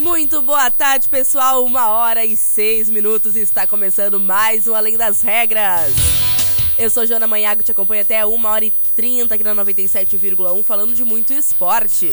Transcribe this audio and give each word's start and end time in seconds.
Muito 0.00 0.40
boa 0.40 0.70
tarde, 0.70 1.06
pessoal. 1.10 1.62
Uma 1.62 1.90
hora 1.90 2.24
e 2.24 2.34
seis 2.34 2.88
minutos 2.88 3.36
e 3.36 3.40
está 3.40 3.66
começando 3.66 4.18
mais 4.18 4.66
um 4.66 4.74
Além 4.74 4.96
das 4.96 5.20
Regras. 5.20 5.92
Eu 6.78 6.88
sou 6.88 7.04
Joana 7.06 7.26
Manhago, 7.26 7.62
te 7.62 7.70
acompanho 7.70 8.00
até 8.00 8.24
uma 8.24 8.48
hora 8.48 8.64
e 8.64 8.70
trinta 8.96 9.34
aqui 9.34 9.44
na 9.44 9.54
97,1, 9.54 10.62
falando 10.62 10.94
de 10.94 11.04
muito 11.04 11.34
esporte. 11.34 12.12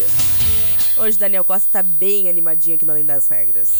Hoje 0.97 1.17
Daniel 1.17 1.45
Costa 1.45 1.65
está 1.69 1.81
bem 1.81 2.27
animadinho 2.27 2.75
aqui 2.75 2.83
no 2.83 2.91
Além 2.91 3.05
das 3.05 3.29
Regras. 3.29 3.71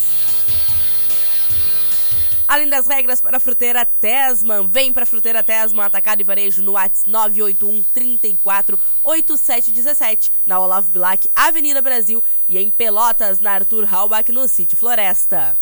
Além 2.48 2.70
das 2.70 2.88
regras 2.88 3.20
para 3.20 3.38
a 3.38 3.40
Fruteira 3.42 3.86
Tesman, 3.86 4.68
vem 4.68 4.94
para 4.94 5.04
a 5.04 5.06
Fruteira 5.06 5.44
Tesman, 5.44 5.84
atacado 5.84 6.22
e 6.22 6.24
varejo 6.24 6.64
no 6.64 6.74
WhatsApp 6.74 7.10
981 7.10 7.84
34 7.94 8.80
8717, 9.04 10.32
na 10.46 10.58
Olavo 10.58 10.90
Bilac, 10.90 11.30
Avenida 11.36 11.82
Brasil 11.82 12.24
e 12.48 12.58
em 12.58 12.72
Pelotas, 12.72 13.42
na 13.42 13.52
Arthur 13.52 13.84
Halbach, 13.84 14.32
no 14.32 14.48
Sítio 14.48 14.78
Floresta. 14.78 15.58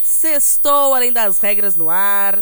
Sextou, 0.00 0.94
além 0.94 1.12
das 1.12 1.40
regras 1.40 1.74
no 1.74 1.90
ar. 1.90 2.38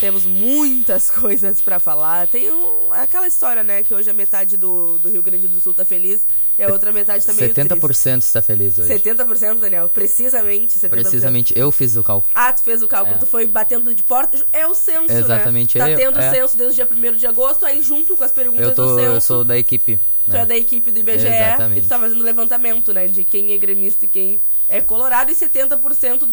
Temos 0.00 0.24
muitas 0.24 1.10
coisas 1.10 1.60
para 1.60 1.80
falar. 1.80 2.28
Tem 2.28 2.50
um, 2.50 2.92
aquela 2.92 3.26
história, 3.26 3.62
né? 3.62 3.82
Que 3.82 3.92
hoje 3.92 4.08
a 4.08 4.12
metade 4.12 4.56
do, 4.56 4.98
do 4.98 5.08
Rio 5.08 5.22
Grande 5.22 5.48
do 5.48 5.60
Sul 5.60 5.74
tá 5.74 5.84
feliz 5.84 6.26
e 6.58 6.62
a 6.62 6.68
outra 6.68 6.92
metade 6.92 7.24
tá 7.24 7.32
meio 7.32 7.52
70% 7.52 7.80
triste. 7.80 8.18
está 8.18 8.42
feliz 8.42 8.78
hoje. 8.78 8.92
70%, 8.94 9.58
Daniel. 9.58 9.88
Precisamente 9.88 10.78
70%. 10.78 10.88
Precisamente, 10.90 11.52
eu 11.56 11.72
fiz 11.72 11.96
o 11.96 12.02
cálculo. 12.04 12.30
Ah, 12.34 12.52
tu 12.52 12.62
fez 12.62 12.82
o 12.82 12.88
cálculo, 12.88 13.16
É. 13.16 13.18
tu 13.18 13.26
foi 13.26 13.46
batendo 13.46 13.94
de 13.94 14.02
porta. 14.02 14.44
É 14.52 14.66
o 14.66 14.74
censo, 14.74 15.12
Exatamente, 15.12 15.78
né? 15.78 15.90
Tá 15.90 15.96
tendo 15.96 16.18
é. 16.18 16.30
censo 16.30 16.56
desde 16.56 16.80
o 16.80 16.86
dia 16.86 17.12
1 17.12 17.16
de 17.16 17.26
agosto, 17.26 17.66
aí 17.66 17.82
junto 17.82 18.16
com 18.16 18.24
as 18.24 18.32
perguntas 18.32 18.62
Eu, 18.62 18.70
do 18.70 18.76
tô, 18.76 18.96
censo. 18.96 19.06
eu 19.06 19.20
sou 19.20 19.44
da 19.44 19.58
equipe. 19.58 19.98
Tu 20.26 20.32
né? 20.32 20.42
é 20.42 20.46
da 20.46 20.56
equipe 20.56 20.90
do 20.90 21.00
IBGE 21.00 21.26
Exatamente. 21.26 21.78
e 21.80 21.82
tu 21.82 21.88
tá 21.88 21.98
fazendo 21.98 22.22
levantamento, 22.22 22.92
né? 22.92 23.08
De 23.08 23.24
quem 23.24 23.52
é 23.52 23.56
gremista 23.58 24.04
e 24.04 24.08
quem 24.08 24.40
é 24.68 24.82
colorado, 24.82 25.32
e 25.32 25.34
70% 25.34 26.28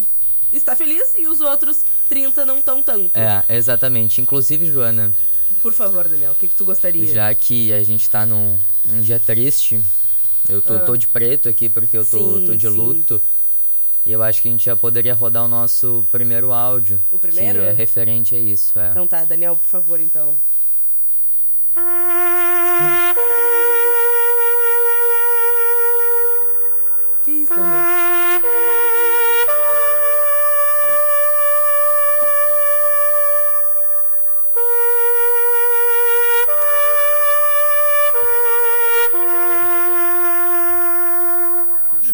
está 0.52 0.76
feliz 0.76 1.14
e 1.18 1.28
os 1.28 1.42
outros 1.42 1.84
30% 2.10 2.46
não 2.46 2.62
tão 2.62 2.82
tanto. 2.82 3.12
É, 3.18 3.44
exatamente. 3.56 4.22
Inclusive, 4.22 4.66
Joana, 4.66 5.12
Por 5.62 5.74
favor, 5.74 6.08
Daniel, 6.08 6.32
o 6.32 6.36
que, 6.36 6.48
que 6.48 6.56
tu 6.56 6.66
gostaria? 6.66 7.06
já 7.14 7.34
que 7.34 7.74
a 7.74 7.84
gente 7.84 8.10
tá 8.10 8.26
num, 8.26 8.58
num 8.86 9.02
dia 9.02 9.20
triste, 9.20 9.82
eu 10.48 10.62
tô, 10.62 10.76
Ah. 10.76 10.80
tô 10.80 10.96
de 10.98 11.08
preto 11.08 11.50
aqui 11.50 11.68
porque 11.70 11.98
eu 11.98 12.06
tô, 12.06 12.38
Sim, 12.40 12.46
tô 12.46 12.56
de 12.56 12.68
sim. 12.68 12.74
luto. 12.76 13.22
E 14.06 14.12
eu 14.12 14.22
acho 14.22 14.40
que 14.44 14.48
a 14.48 14.52
gente 14.52 14.64
já 14.66 14.76
poderia 14.76 15.16
rodar 15.16 15.44
o 15.44 15.48
nosso 15.48 16.06
primeiro 16.12 16.54
áudio. 16.54 17.02
O 17.10 17.18
primeiro? 17.18 17.60
Que 17.62 17.66
é 17.66 17.72
referente 17.72 18.36
a 18.36 18.40
isso, 18.40 18.78
é. 18.78 18.92
Então 18.92 19.08
tá, 19.08 19.26
Daniel, 19.26 19.56
por 19.56 19.66
favor, 19.68 20.00
então. 20.00 20.36
Que 27.24 27.32
isso, 27.32 27.50
Daniel? 27.56 28.05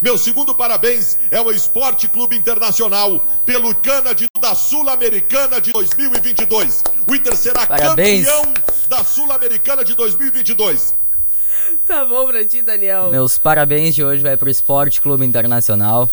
Meu 0.01 0.17
segundo 0.17 0.55
parabéns 0.55 1.17
é 1.29 1.37
ao 1.37 1.51
Esporte 1.51 2.07
Clube 2.07 2.35
Internacional 2.35 3.23
pelo 3.45 3.73
Cândido 3.75 4.31
da 4.41 4.55
Sul-Americana 4.55 5.61
de 5.61 5.71
2022. 5.71 6.83
O 7.07 7.15
Inter 7.15 7.35
será 7.35 7.67
Parabéns. 7.67 8.25
campeão 8.27 8.53
da 8.89 9.03
Sul-Americana 9.03 9.83
de 9.85 9.93
2022. 9.95 10.93
Tá 11.85 12.03
bom 12.03 12.25
pra 12.27 12.43
ti, 12.45 12.63
Daniel. 12.63 13.11
Meus 13.11 13.37
parabéns 13.37 13.93
de 13.93 14.03
hoje 14.03 14.23
vai 14.23 14.35
pro 14.35 14.49
Esporte 14.49 14.99
Clube 14.99 15.23
Internacional. 15.25 16.09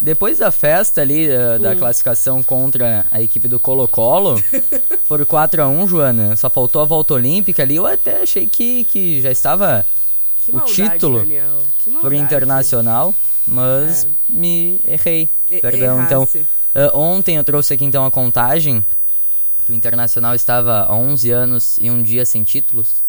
Depois 0.00 0.38
da 0.38 0.50
festa 0.50 1.02
ali, 1.02 1.28
eh, 1.30 1.56
Hum. 1.56 1.60
da 1.60 1.76
classificação 1.76 2.42
contra 2.42 3.06
a 3.10 3.22
equipe 3.22 3.46
do 3.46 3.60
Colo-Colo, 3.60 4.42
por 5.06 5.24
4 5.24 5.62
a 5.62 5.68
1 5.68 5.86
Joana, 5.86 6.36
só 6.36 6.48
faltou 6.50 6.82
a 6.82 6.84
volta 6.84 7.14
olímpica 7.14 7.62
ali, 7.62 7.76
eu 7.76 7.86
até 7.86 8.22
achei 8.22 8.46
que, 8.46 8.84
que 8.84 9.20
já 9.22 9.30
estava 9.30 9.86
Que 10.44 10.50
o 10.52 10.54
maldade, 10.56 10.74
título 10.92 11.18
Daniel. 11.20 11.62
Que 11.78 11.90
por. 11.90 12.12
Internacional, 12.12 13.14
mas 13.46 14.04
É. 14.04 14.08
me 14.28 14.80
errei. 14.86 15.28
E- 15.50 15.60
Perdão, 15.60 16.02
então. 16.02 16.22
errasse. 16.22 16.46
eh, 16.74 16.90
ontem 16.94 17.36
eu 17.36 17.44
trouxe 17.44 17.74
aqui 17.74 17.84
então 17.84 18.04
a 18.04 18.10
contagem, 18.10 18.84
que 19.64 19.72
o 19.72 19.74
Internacional 19.74 20.34
estava 20.34 20.80
há 20.84 20.94
11 20.94 21.30
anos 21.30 21.78
e 21.80 21.90
um 21.90 22.02
dia 22.02 22.24
sem 22.26 22.42
títulos. 22.42 23.02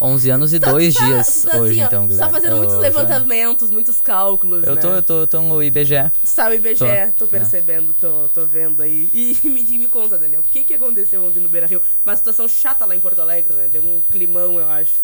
11 0.00 0.28
anos 0.28 0.52
e 0.52 0.58
dois 0.58 0.92
Tá- 0.94 1.06
dias 1.06 1.46
tá 1.48 1.56
hoje, 1.56 1.74
assim, 1.80 1.86
então, 1.86 2.06
Guilherme. 2.06 2.26
Tá 2.30 2.38
fazendo 2.38 2.56
muitos 2.56 2.76
levantamentos, 2.78 3.70
muitos 3.70 4.00
cálculos, 4.00 4.66
Eu 4.66 4.74
né? 4.74 4.80
tô, 4.80 4.88
eu 4.88 5.02
tô, 5.02 5.26
tô 5.26 5.40
no 5.40 5.62
IBGE. 5.62 6.10
Tu 6.24 6.34
tá 6.34 6.48
o 6.50 6.52
IBGE, 6.52 6.84
Tô, 7.16 7.24
tô, 7.24 7.26
percebendo, 7.28 7.94
tô, 7.94 8.28
tô 8.28 8.44
vendo 8.44 8.82
aí. 8.82 9.08
E 9.12 9.38
me, 9.48 9.62
me 9.78 9.86
conta, 9.86 10.18
Daniel, 10.18 10.40
o 10.40 10.42
que 10.42 10.64
que 10.64 10.74
aconteceu 10.74 11.24
ontem 11.24 11.38
no 11.40 11.48
Beira 11.48 11.66
Rio? 11.68 11.80
Uma 12.04 12.14
situação 12.16 12.46
chata 12.48 12.84
lá 12.84 12.94
em 12.94 13.00
Porto 13.00 13.20
Alegre, 13.20 13.54
né? 13.54 13.68
Deu 13.68 13.82
um 13.82 14.02
climão, 14.10 14.58
eu 14.58 14.68
acho. 14.68 14.94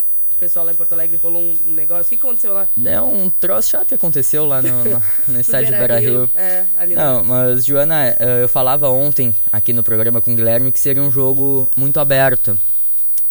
Pessoal 0.41 0.65
lá 0.65 0.73
em 0.73 0.75
Porto 0.75 0.95
Alegre 0.95 1.19
rolou 1.23 1.43
um, 1.43 1.55
um 1.67 1.73
negócio. 1.75 2.07
O 2.07 2.09
que 2.09 2.27
aconteceu 2.27 2.55
lá? 2.55 2.67
É 2.83 2.99
um 3.01 3.29
troço 3.29 3.69
chato 3.69 3.89
que 3.89 3.95
aconteceu 3.95 4.47
lá 4.47 4.63
no, 4.63 4.85
no, 4.85 5.03
no 5.29 5.39
estádio 5.41 5.77
Beira-Rio. 5.77 6.31
É, 6.35 6.65
ali 6.79 6.95
Não, 6.95 7.23
mas 7.23 7.67
Joana, 7.67 8.07
eh, 8.19 8.43
eu 8.43 8.49
falava 8.49 8.89
ontem 8.89 9.37
aqui 9.53 9.75
no 9.75 9.83
programa 9.83 10.23
com 10.23 10.33
o 10.33 10.35
Guilherme 10.35 10.73
que 10.73 10.81
seria 10.81 11.03
um 11.03 11.11
jogo 11.11 11.71
muito 11.77 12.01
aberto. 12.01 12.59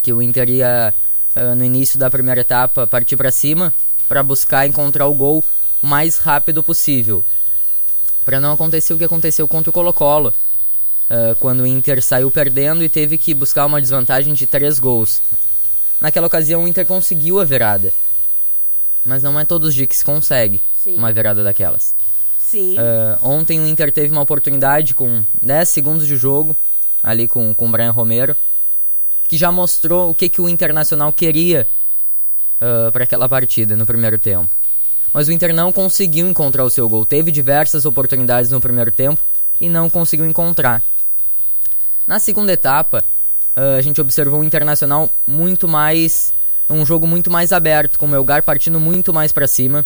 Que 0.04 0.14
o 0.14 0.22
Inter 0.22 0.48
ia, 0.50 0.94
eh, 1.36 1.56
no 1.56 1.64
início 1.66 1.98
da 1.98 2.12
primeira 2.12 2.42
etapa, 2.42 2.86
partir 2.86 3.18
pra 3.18 3.32
cima 3.32 3.74
pra 4.08 4.22
buscar 4.22 4.68
encontrar 4.68 5.08
o 5.08 5.14
gol 5.14 5.44
o 5.82 5.88
mais 5.88 6.18
rápido 6.20 6.62
possível. 6.62 7.24
Pra 8.24 8.40
não 8.40 8.54
acontecer 8.54 8.94
o 8.94 8.98
que 9.00 9.04
aconteceu 9.04 9.48
contra 9.48 9.72
o 9.72 9.74
Colo-Colo. 9.74 10.32
eh, 11.10 11.36
quando 11.40 11.62
o 11.62 11.66
Inter 11.68 12.04
saiu 12.04 12.30
perdendo 12.30 12.84
e 12.84 12.90
teve 12.90 13.18
que 13.18 13.34
buscar 13.34 13.66
uma 13.66 13.82
desvantagem 13.82 14.32
de 14.36 14.46
três 14.46 14.78
gols. 14.78 15.20
Naquela 16.00 16.28
ocasião 16.28 16.64
o 16.64 16.68
Inter 16.68 16.86
conseguiu 16.86 17.40
a 17.40 17.46
virada. 17.46 17.92
Mas 19.04 19.24
não 19.24 19.40
é 19.40 19.46
todos 19.46 19.70
os 19.70 19.76
dias 19.76 19.88
que 19.88 19.98
se 19.98 20.06
consegue 20.06 20.62
Sim. 20.74 20.96
uma 20.96 21.12
virada 21.12 21.44
daquelas. 21.44 21.96
Sim. 22.38 22.76
Ah, 22.78 23.20
ontem 23.22 23.60
o 23.60 23.68
Inter 23.68 23.92
teve 23.92 24.12
uma 24.12 24.22
oportunidade 24.22 24.96
com 24.96 25.26
10 25.42 25.70
segundos 25.70 26.08
de 26.08 26.16
jogo, 26.16 26.56
ali 27.04 27.28
com, 27.28 27.54
com 27.54 27.68
o 27.68 27.72
Brian 27.72 27.92
Romero, 27.92 28.36
que 29.28 29.38
já 29.38 29.52
mostrou 29.52 30.10
o 30.10 30.14
que, 30.14 30.28
que 30.30 30.42
o 30.42 30.50
Internacional 30.50 31.14
queria 31.14 31.68
para 32.92 33.06
aquela 33.06 33.30
partida 33.30 33.76
no 33.76 33.86
primeiro 33.86 34.18
tempo. 34.18 34.54
Mas 35.14 35.28
o 35.28 35.32
Inter 35.32 35.54
não 35.54 35.72
conseguiu 35.72 36.28
encontrar 36.28 36.64
o 36.64 36.70
seu 36.70 36.88
gol. 36.88 37.06
Teve 37.06 37.32
diversas 37.32 37.86
oportunidades 37.86 38.52
no 38.52 38.62
primeiro 38.62 38.92
tempo 38.92 39.22
e 39.60 39.70
não 39.70 39.90
conseguiu 39.90 40.26
encontrar. 40.26 40.84
Na 42.06 42.20
segunda 42.20 42.54
etapa, 42.54 43.04
ah, 43.60 43.76
a 43.76 43.82
gente 43.82 44.00
observou 44.00 44.40
o 44.40 44.44
Internacional 44.44 45.12
muito 45.28 45.68
mais. 45.68 46.34
Um 46.70 46.86
jogo 46.86 47.06
muito 47.06 47.30
mais 47.30 47.52
aberto, 47.52 48.00
com 48.00 48.06
o 48.06 48.10
Melgar 48.10 48.42
partindo 48.42 48.80
muito 48.80 49.14
mais 49.14 49.34
para 49.34 49.48
cima. 49.48 49.86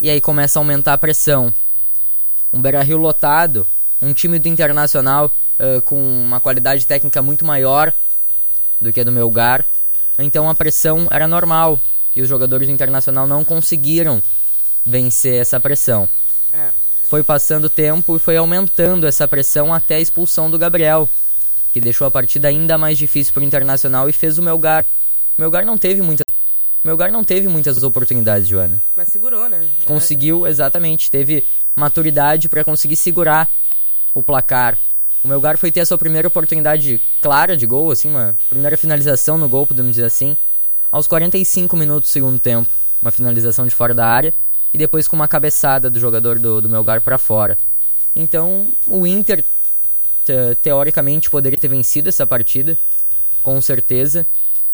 E 0.00 0.08
aí 0.08 0.20
começa 0.20 0.56
a 0.56 0.60
aumentar 0.60 0.92
a 0.92 0.98
pressão. 0.98 1.52
Um 2.52 2.62
Beira-Rio 2.62 2.96
lotado, 2.96 3.66
um 4.00 4.12
time 4.12 4.38
do 4.38 4.46
Internacional 4.46 5.32
ah, 5.58 5.80
com 5.80 6.00
uma 6.00 6.38
qualidade 6.38 6.86
técnica 6.86 7.20
muito 7.20 7.44
maior 7.44 7.92
do 8.80 8.92
que 8.92 9.00
a 9.00 9.04
do 9.04 9.10
Melgar. 9.10 9.66
Então 10.16 10.48
a 10.48 10.54
pressão 10.54 11.08
era 11.10 11.26
normal. 11.26 11.80
e 12.14 12.22
os 12.22 12.28
jogadores 12.28 12.68
do 12.68 12.72
Internacional 12.72 13.26
não 13.26 13.44
conseguiram 13.44 14.22
vencer 14.86 15.40
essa 15.40 15.58
pressão. 15.58 16.08
É. 16.52 16.68
Foi 17.02 17.24
passando 17.24 17.64
o 17.64 17.70
tempo 17.70 18.14
e 18.14 18.20
foi 18.20 18.36
aumentando 18.36 19.08
essa 19.08 19.26
pressão 19.26 19.74
até 19.74 19.96
a 19.96 20.00
expulsão 20.00 20.48
do 20.48 20.56
Gabriel, 20.56 21.08
que 21.72 21.80
deixou 21.80 22.06
a 22.06 22.10
partida 22.10 22.48
ainda 22.48 22.76
mais 22.76 22.98
difícil 22.98 23.32
para 23.32 23.42
o 23.42 23.46
Internacional 23.46 24.08
e 24.08 24.12
fez 24.12 24.38
o 24.38 24.42
Melgar. 24.42 24.84
O 25.36 25.40
Melgar 25.40 25.64
não 25.64 25.78
teve 25.78 26.02
muita 26.02 26.24
o 26.82 26.88
Melgar 26.88 27.12
não 27.12 27.22
teve 27.22 27.46
muitas 27.46 27.82
oportunidades, 27.82 28.48
Joana. 28.48 28.82
Mas 28.96 29.08
segurou, 29.08 29.50
né? 29.50 29.68
Conseguiu, 29.84 30.46
exatamente, 30.46 31.10
teve 31.10 31.46
maturidade 31.76 32.48
para 32.48 32.64
conseguir 32.64 32.96
segurar 32.96 33.50
o 34.14 34.22
placar. 34.22 34.78
O 35.22 35.28
Melgar 35.28 35.58
foi 35.58 35.70
ter 35.70 35.80
a 35.80 35.86
sua 35.86 35.98
primeira 35.98 36.28
oportunidade 36.28 37.00
clara 37.20 37.54
de 37.54 37.66
gol, 37.66 37.90
assim, 37.90 38.08
uma 38.08 38.34
primeira 38.48 38.78
finalização 38.78 39.36
no 39.36 39.46
gol, 39.46 39.66
podemos 39.66 39.92
dizer 39.92 40.06
assim, 40.06 40.34
aos 40.90 41.06
45 41.06 41.76
minutos 41.76 42.08
do 42.08 42.12
segundo 42.12 42.38
tempo. 42.38 42.70
Uma 43.02 43.10
finalização 43.10 43.66
de 43.66 43.74
fora 43.74 43.92
da 43.92 44.06
área 44.06 44.32
e 44.72 44.78
depois 44.78 45.06
com 45.06 45.16
uma 45.16 45.28
cabeçada 45.28 45.90
do 45.90 46.00
jogador 46.00 46.38
do, 46.38 46.62
do 46.62 46.68
Melgar 46.68 47.02
para 47.02 47.18
fora. 47.18 47.58
Então, 48.16 48.68
o 48.86 49.06
Inter, 49.06 49.44
te, 50.24 50.54
teoricamente, 50.62 51.30
poderia 51.30 51.58
ter 51.58 51.68
vencido 51.68 52.08
essa 52.08 52.26
partida, 52.26 52.78
com 53.42 53.60
certeza, 53.60 54.26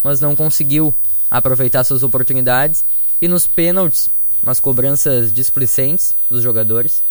mas 0.02 0.20
não 0.20 0.36
conseguiu 0.36 0.94
aproveitar 1.30 1.84
suas 1.84 2.02
oportunidades. 2.02 2.84
E 3.20 3.28
nos 3.28 3.46
pênaltis, 3.46 4.10
umas 4.42 4.60
cobranças 4.60 5.32
displicentes 5.32 6.14
dos 6.30 6.42
jogadores. 6.42 7.02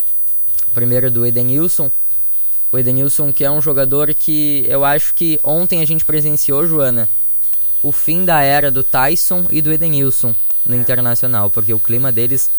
Primeiro 0.73 1.09
do 1.09 1.25
Edenilson. 1.25 1.91
O 2.71 2.77
Edenilson, 2.77 3.31
que 3.31 3.43
é 3.43 3.51
um 3.51 3.61
jogador 3.61 4.13
que 4.13 4.65
eu 4.67 4.83
acho 4.83 5.13
que 5.13 5.39
ontem 5.43 5.81
a 5.81 5.85
gente 5.85 6.03
presenciou, 6.03 6.67
Joana, 6.67 7.07
o 7.81 7.91
fim 7.91 8.25
da 8.25 8.41
era 8.41 8.69
do 8.69 8.83
Tyson 8.83 9.45
e 9.49 9.61
do 9.61 9.71
Edenilson 9.71 10.35
no 10.65 10.75
É. 10.75 10.77
Internacional, 10.77 11.49
porque 11.49 11.73
o 11.73 11.79
clima 11.79 12.11
deles 12.11 12.49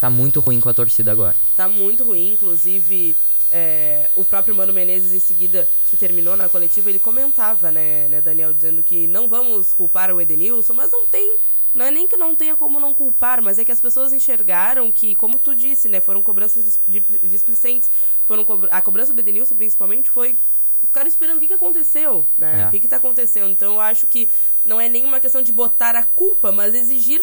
tá 0.00 0.10
muito 0.10 0.40
ruim 0.40 0.60
com 0.60 0.68
a 0.68 0.74
torcida 0.74 1.10
agora. 1.10 1.34
Tá 1.56 1.66
muito 1.68 2.04
ruim, 2.04 2.34
inclusive 2.34 3.16
é, 3.56 4.10
o 4.16 4.24
próprio 4.24 4.52
Mano 4.52 4.72
Menezes 4.72 5.12
em 5.12 5.20
seguida, 5.20 5.68
que 5.88 5.96
terminou 5.96 6.36
na 6.36 6.48
coletiva, 6.48 6.90
ele 6.90 6.98
comentava, 6.98 7.70
né, 7.70 8.08
né, 8.08 8.20
Daniel, 8.20 8.52
dizendo 8.52 8.82
que 8.82 9.06
não 9.06 9.28
vamos 9.28 9.72
culpar 9.72 10.10
o 10.12 10.20
Edenilson, 10.20 10.72
mas 10.74 10.90
não 10.90 11.06
tem, 11.06 11.36
não 11.72 11.86
é 11.86 11.90
nem 11.92 12.08
que 12.08 12.16
não 12.16 12.34
tenha 12.34 12.56
como 12.56 12.80
não 12.80 12.92
culpar, 12.92 13.40
mas 13.40 13.56
é 13.56 13.64
que 13.64 13.70
as 13.70 13.80
pessoas 13.80 14.12
enxergaram 14.12 14.90
que, 14.90 15.14
como 15.14 15.38
tu 15.38 15.54
disse, 15.54 15.88
né, 15.88 16.00
foram 16.00 16.20
cobranças 16.20 16.64
dis- 16.64 16.80
di- 16.88 17.18
displicentes, 17.22 17.88
foram 18.26 18.44
co- 18.44 18.66
a 18.72 18.82
cobrança 18.82 19.14
do 19.14 19.20
Edenilson 19.20 19.54
principalmente 19.54 20.10
foi 20.10 20.36
ficaram 20.82 21.06
esperando 21.08 21.36
o 21.36 21.40
que, 21.40 21.46
que 21.46 21.54
aconteceu, 21.54 22.26
né? 22.36 22.62
É. 22.64 22.66
O 22.66 22.70
que 22.70 22.80
que 22.80 22.88
tá 22.88 22.96
acontecendo? 22.96 23.50
Então 23.52 23.74
eu 23.74 23.80
acho 23.80 24.06
que 24.06 24.28
não 24.66 24.78
é 24.78 24.86
nenhuma 24.86 25.18
questão 25.18 25.40
de 25.40 25.50
botar 25.50 25.94
a 25.96 26.02
culpa, 26.04 26.52
mas 26.52 26.74
exigir 26.74 27.22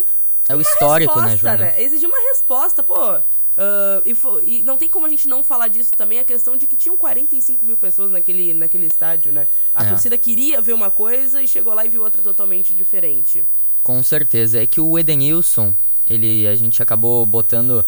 É 0.50 0.54
o 0.54 0.58
uma 0.58 0.62
histórico, 0.64 1.14
né, 1.22 1.28
resposta, 1.34 1.58
Joana? 1.58 1.80
Exigir 1.80 2.10
uma 2.10 2.18
resposta, 2.30 2.82
pô. 2.82 3.20
Ah, 3.58 4.02
e, 4.06 4.14
fo- 4.16 4.40
e 4.42 4.64
não 4.64 4.78
tem 4.78 4.88
como 4.90 5.06
a 5.06 5.10
gente 5.10 5.28
não 5.28 5.44
falar 5.44 5.68
disso 5.68 5.92
também, 5.98 6.20
a 6.20 6.24
questão 6.24 6.56
de 6.58 6.68
que 6.68 6.76
tinham 6.76 6.98
45 6.98 7.66
mil 7.66 7.78
pessoas 7.78 8.10
naquele, 8.12 8.54
naquele 8.54 8.86
estádio, 8.86 9.32
né? 9.32 9.46
A 9.74 9.86
É. 9.86 9.90
torcida 9.90 10.18
queria 10.18 10.62
ver 10.62 10.74
uma 10.74 10.90
coisa 10.92 11.42
e 11.42 11.48
chegou 11.48 11.74
lá 11.74 11.86
e 11.86 11.90
viu 11.90 12.02
outra 12.04 12.22
totalmente 12.22 12.74
diferente. 12.74 13.46
Com 13.84 14.02
certeza. 14.04 14.62
É 14.62 14.68
que 14.68 14.80
o 14.80 14.98
Edenilson, 14.98 15.74
ele 16.10 16.48
a 16.48 16.56
gente 16.56 16.82
acabou 16.84 17.26
botando 17.26 17.84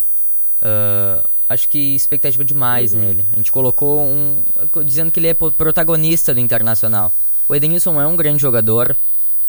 ah, 0.61 1.27
acho 1.49 1.69
que 1.69 1.95
expectativa 1.95 2.43
demais 2.43 2.93
nele. 2.93 3.25
A 3.31 3.35
gente 3.35 3.51
colocou 3.51 4.01
um 4.01 4.43
dizendo 4.85 5.11
que 5.11 5.19
ele 5.19 5.27
é 5.27 5.33
protagonista 5.33 6.33
do 6.33 6.39
Internacional. 6.39 7.13
O 7.47 7.53
Edenilson 7.55 8.01
é 8.01 8.07
um 8.07 8.15
grande 8.15 8.41
jogador. 8.41 8.95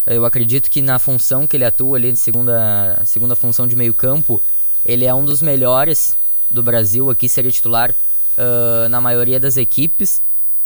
Eu 0.06 0.24
acredito 0.26 0.70
que 0.70 0.82
na 0.82 0.98
função 0.98 1.46
que 1.46 1.56
ele 1.56 1.64
atua 1.64 1.96
ali 1.96 2.12
de 2.12 2.18
segunda 2.18 3.00
segunda 3.06 3.34
função 3.34 3.66
de 3.66 3.74
meio-campo, 3.74 4.42
ele 4.84 5.04
é 5.04 5.14
um 5.14 5.24
dos 5.24 5.40
melhores 5.40 6.16
do 6.50 6.62
Brasil 6.62 7.10
aqui, 7.10 7.28
seria 7.28 7.50
titular 7.50 7.94
ah, 8.36 8.88
na 8.88 9.00
maioria 9.00 9.38
das 9.40 9.56
equipes. 9.56 10.20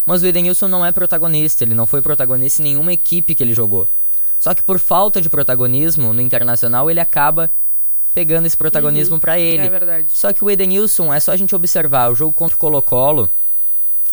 Mas 0.05 0.23
o 0.23 0.27
Edenilson 0.27 0.69
não 0.69 0.85
é 0.85 0.91
protagonista, 0.91 1.65
ele 1.65 1.75
não 1.75 1.87
foi 1.87 2.01
protagonista 2.01 2.63
em 2.63 2.67
nenhuma 2.67 2.93
equipe 2.93 3.35
que 3.35 3.43
ele 3.43 3.53
jogou. 3.53 3.87
Só 4.39 4.55
que 4.55 4.63
por 4.63 4.79
falta 4.79 5.21
de 5.21 5.29
protagonismo 5.29 6.13
no 6.15 6.23
Internacional, 6.23 6.91
ele 6.91 7.01
acaba 7.01 7.51
pegando 8.15 8.47
esse 8.47 8.57
protagonismo 8.57 9.21
pra 9.21 9.39
ele. 9.39 9.67
É 9.67 9.69
verdade. 9.69 10.11
Só 10.11 10.33
que 10.33 10.43
o 10.43 10.51
Edenilson, 10.51 11.13
é 11.13 11.21
só 11.21 11.33
a 11.33 11.37
gente 11.37 11.55
observar, 11.55 12.11
o 12.11 12.15
jogo 12.15 12.33
contra 12.33 12.57
o 12.57 12.59
Colo-Colo, 12.59 13.31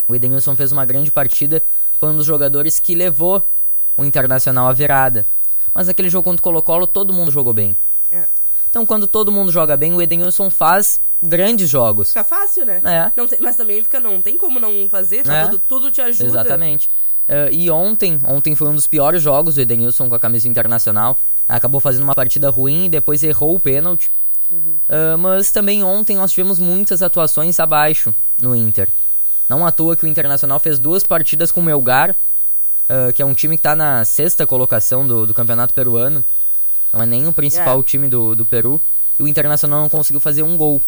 o 0.07 0.15
Edenilson 0.15 0.55
fez 0.55 0.71
uma 0.71 0.83
grande 0.83 1.11
partida, 1.11 1.63
foi 1.97 2.09
um 2.09 2.15
dos 2.15 2.25
jogadores 2.25 2.79
que 2.79 2.93
levou 2.93 3.47
o 3.95 4.03
Internacional 4.03 4.67
à 4.67 4.73
virada. 4.73 5.25
Mas 5.73 5.87
naquele 5.87 6.09
jogo 6.09 6.25
contra 6.25 6.41
o 6.41 6.43
Colo-Colo, 6.43 6.87
todo 6.87 7.13
mundo 7.13 7.31
jogou 7.31 7.53
bem. 7.53 7.75
É. 8.11 8.27
Então, 8.75 8.85
quando 8.85 9.07
todo 9.07 9.31
mundo 9.31 9.53
joga 9.53 9.77
bem, 9.77 9.93
o 9.93 10.01
Edenilson 10.01 10.49
faz 10.49 10.99
grandes 11.23 11.69
jogos. 11.69 12.09
Fica 12.09 12.25
fácil, 12.25 12.65
né? 12.65 12.81
É. 12.83 13.09
Não 13.15 13.25
tem- 13.25 13.39
mas 13.41 13.55
também 13.55 13.81
fica, 13.81 14.01
não 14.01 14.21
tem 14.21 14.37
como 14.37 14.59
não 14.59 14.89
fazer, 14.89 15.25
só 15.25 15.31
É. 15.31 15.45
tudo, 15.45 15.59
tudo 15.59 15.91
te 15.91 16.01
ajuda. 16.01 16.25
Exatamente. 16.29 16.89
Eh, 17.25 17.49
e 17.53 17.71
ontem, 17.71 18.19
ontem 18.25 18.53
foi 18.53 18.67
um 18.67 18.75
dos 18.75 18.85
piores 18.85 19.21
jogos 19.23 19.55
do 19.55 19.61
Edenilson 19.61 20.09
com 20.09 20.15
a 20.15 20.19
camisa 20.19 20.49
internacional. 20.49 21.17
Acabou 21.47 21.79
fazendo 21.79 22.03
uma 22.03 22.13
partida 22.13 22.49
ruim 22.49 22.87
e 22.87 22.89
depois 22.89 23.23
errou 23.23 23.55
o 23.55 23.59
pênalti. 23.61 24.11
Eh, 24.89 25.15
mas 25.15 25.51
também 25.51 25.81
ontem 25.81 26.17
nós 26.17 26.31
tivemos 26.33 26.59
muitas 26.59 27.01
atuações 27.01 27.57
abaixo 27.61 28.13
no 28.41 28.53
Inter. 28.53 28.89
Não 29.47 29.65
à 29.65 29.71
toa 29.71 29.95
que 29.95 30.03
o 30.03 30.07
Internacional 30.07 30.59
fez 30.59 30.79
duas 30.79 31.01
partidas 31.01 31.49
com 31.49 31.61
o 31.61 31.63
Melgar, 31.63 32.13
eh, 32.89 33.13
que 33.13 33.21
é 33.21 33.25
um 33.25 33.33
time 33.33 33.55
que 33.55 33.59
está 33.61 33.73
na 33.73 34.03
sexta 34.03 34.45
colocação 34.45 35.07
do, 35.07 35.25
do 35.25 35.33
campeonato 35.33 35.73
peruano. 35.73 36.21
Não 36.95 37.03
é 37.03 37.05
nem 37.05 37.27
o 37.27 37.33
principal 37.33 37.79
É. 37.79 37.83
time 37.83 38.07
do, 38.07 38.33
do 38.33 38.45
Peru. 38.45 38.81
E 39.19 39.23
o 39.23 39.27
Internacional 39.27 39.81
não 39.81 39.89
conseguiu 39.89 40.19
fazer 40.19 40.41
um 40.41 40.57
gol 40.57 40.81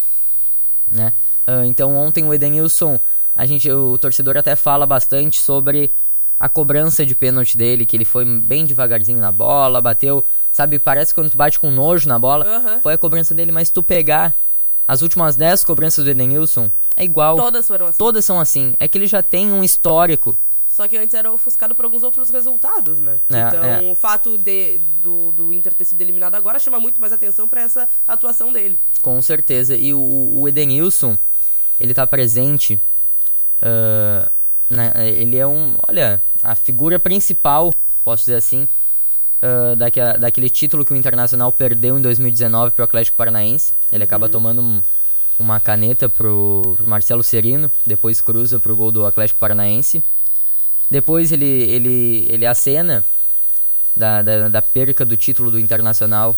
né? 0.89 1.13
Ah, 1.45 1.65
então 1.65 1.95
ontem 1.95 2.23
o 2.23 2.33
Edenilson, 2.33 2.99
a 3.35 3.45
gente, 3.45 3.69
o 3.71 3.97
torcedor 3.97 4.37
até 4.37 4.55
fala 4.55 4.85
bastante 4.85 5.41
sobre 5.41 5.91
a 6.39 6.47
cobrança 6.47 7.05
de 7.05 7.15
pênalti 7.15 7.57
dele, 7.57 7.85
que 7.85 7.95
ele 7.95 8.05
foi 8.05 8.23
bem 8.39 8.65
devagarzinho 8.65 9.19
na 9.19 9.31
bola, 9.31 9.81
bateu, 9.81 10.23
sabe, 10.51 10.77
parece 10.79 11.13
quando 11.13 11.31
tu 11.31 11.37
bate 11.37 11.59
com 11.59 11.71
nojo 11.71 12.07
na 12.07 12.19
bola, 12.19 12.45
Aham. 12.45 12.79
foi 12.79 12.93
a 12.93 12.97
cobrança 12.97 13.33
dele, 13.33 13.51
mas 13.51 13.69
tu 13.71 13.81
pegar 13.81 14.35
as 14.87 15.01
últimas 15.01 15.35
10 15.35 15.63
cobranças 15.63 16.05
do 16.05 16.11
Edenilson, 16.11 16.69
é 16.95 17.03
igual. 17.03 17.35
Todas 17.35 17.67
foram 17.67 17.87
assim. 17.87 17.97
Todas 17.97 18.23
são 18.23 18.39
assim. 18.39 18.75
É 18.79 18.87
que 18.87 18.97
ele 18.97 19.07
já 19.07 19.21
tem 19.21 19.51
um 19.51 19.63
histórico. 19.63 20.37
Só 20.77 20.87
que 20.87 20.95
antes 20.95 21.15
era 21.15 21.31
ofuscado 21.31 21.73
por 21.73 21.85
alguns 21.85 22.03
outros 22.03 22.29
resultados, 22.29 22.99
né? 22.99 23.19
É, 23.29 23.47
então, 23.47 23.63
é. 23.63 23.81
o 23.91 23.95
fato 23.95 24.37
de, 24.37 24.77
do, 25.01 25.31
do 25.31 25.51
Inter 25.51 25.73
ter 25.73 25.85
sido 25.85 25.99
eliminado 26.01 26.35
agora 26.35 26.59
chama 26.59 26.79
muito 26.79 27.01
mais 27.01 27.11
atenção 27.11 27.47
pra 27.47 27.61
essa 27.61 27.89
atuação 28.07 28.51
dele. 28.53 28.77
Com 29.01 29.19
certeza. 29.19 29.75
E 29.75 29.91
o, 29.91 29.99
o 30.35 30.47
Edenilson, 30.47 31.17
ele 31.79 31.95
tá 31.95 32.05
presente. 32.05 32.79
ah, 33.59 34.29
né, 34.69 34.93
ele 35.15 35.35
é 35.37 35.47
um. 35.47 35.73
Olha, 35.87 36.21
a 36.43 36.53
figura 36.53 36.99
principal, 36.99 37.73
posso 38.05 38.25
dizer 38.25 38.35
assim, 38.35 38.67
daquela, 39.77 40.13
daquele 40.13 40.49
título 40.49 40.85
que 40.85 40.93
o 40.93 40.95
Internacional 40.95 41.51
perdeu 41.51 41.97
em 41.97 42.01
2019 42.03 42.75
pro 42.75 42.83
Atlético 42.83 43.17
Paranaense. 43.17 43.73
Ele 43.91 44.03
acaba 44.03 44.29
tomando 44.29 44.61
um- 44.61 44.79
uma 45.39 45.59
caneta 45.59 46.07
pro, 46.07 46.75
pro 46.77 46.87
Marcelo 46.87 47.23
Serino, 47.23 47.71
depois 47.83 48.21
cruza 48.21 48.59
pro 48.59 48.75
gol 48.75 48.91
do 48.91 49.07
Atlético 49.07 49.39
Paranaense. 49.39 50.03
Depois 50.89 51.31
ele, 51.31 51.45
ele, 51.45 52.25
ele 52.29 52.45
acena 52.45 53.03
da, 53.95 54.21
da, 54.21 54.47
da 54.47 54.61
perca 54.61 55.03
do 55.03 55.17
título 55.17 55.51
do 55.51 55.59
Internacional 55.59 56.35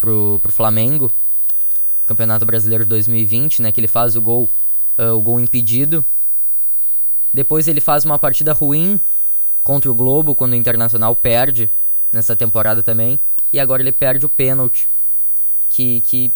pro, 0.00 0.38
pro 0.42 0.52
Flamengo. 0.52 1.10
Campeonato 2.06 2.44
Brasileiro 2.44 2.84
2020, 2.84 3.62
né? 3.62 3.72
Que 3.72 3.80
ele 3.80 3.88
faz 3.88 4.16
o 4.16 4.22
gol, 4.22 4.48
ah, 4.96 5.12
o 5.12 5.20
gol 5.20 5.40
impedido. 5.40 6.04
Depois 7.32 7.66
ele 7.66 7.80
faz 7.80 8.04
uma 8.04 8.18
partida 8.18 8.52
ruim 8.52 9.00
contra 9.62 9.90
o 9.90 9.94
Globo, 9.94 10.34
quando 10.34 10.52
o 10.52 10.56
Internacional 10.56 11.16
perde 11.16 11.70
nessa 12.12 12.36
temporada 12.36 12.82
também. 12.82 13.18
E 13.52 13.58
agora 13.58 13.82
ele 13.82 13.92
perde 13.92 14.26
o 14.26 14.28
pênalti, 14.28 14.88
que, 15.68 16.00
que 16.02 16.32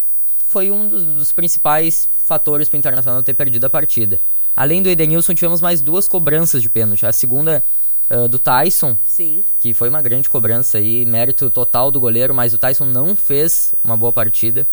foi 0.46 0.70
um 0.70 0.88
dos, 0.88 1.04
dos 1.04 1.32
principais 1.32 2.08
fatores 2.24 2.68
para 2.68 2.76
o 2.76 2.78
Internacional 2.78 3.22
ter 3.22 3.34
perdido 3.34 3.64
a 3.64 3.70
partida. 3.70 4.20
Além 4.58 4.82
do 4.82 4.88
Edenilson, 4.88 5.34
tivemos 5.34 5.60
mais 5.60 5.80
duas 5.80 6.08
cobranças 6.08 6.60
de 6.60 6.68
pênalti. 6.68 7.06
A 7.06 7.12
segunda 7.12 7.64
ah, 8.10 8.26
do 8.26 8.40
Tyson, 8.40 8.98
Sim. 9.04 9.44
que 9.60 9.72
foi 9.72 9.88
uma 9.88 10.02
grande 10.02 10.28
cobrança 10.28 10.78
aí, 10.78 11.06
mérito 11.06 11.48
total 11.48 11.92
do 11.92 12.00
goleiro, 12.00 12.34
mas 12.34 12.52
o 12.52 12.58
Tyson 12.58 12.84
não 12.84 13.14
fez 13.14 13.72
uma 13.84 13.96
boa 13.96 14.12
partida. 14.12 14.66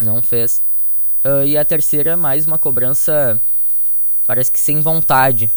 Não 0.00 0.20
fez. 0.20 0.62
Ah, 1.22 1.44
e 1.44 1.56
a 1.56 1.64
terceira, 1.64 2.16
mais 2.16 2.44
uma 2.44 2.58
cobrança, 2.58 3.40
parece 4.26 4.50
que 4.50 4.58
sem 4.58 4.80
vontade, 4.80 5.48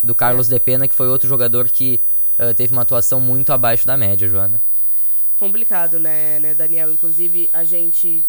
do 0.00 0.14
Carlos 0.14 0.46
De 0.46 0.60
Pena, 0.60 0.86
que 0.86 0.94
foi 0.94 1.08
outro 1.08 1.28
jogador 1.28 1.68
que 1.68 2.00
ah, 2.38 2.54
teve 2.54 2.72
uma 2.72 2.82
atuação 2.82 3.20
muito 3.20 3.52
abaixo 3.52 3.84
da 3.84 3.96
média, 3.96 4.28
Joana. 4.28 4.62
complicado, 5.36 5.98
né, 5.98 6.38
né, 6.38 6.54
Daniel? 6.54 6.92
Inclusive, 6.92 7.50
a 7.52 7.64
gente 7.64 8.24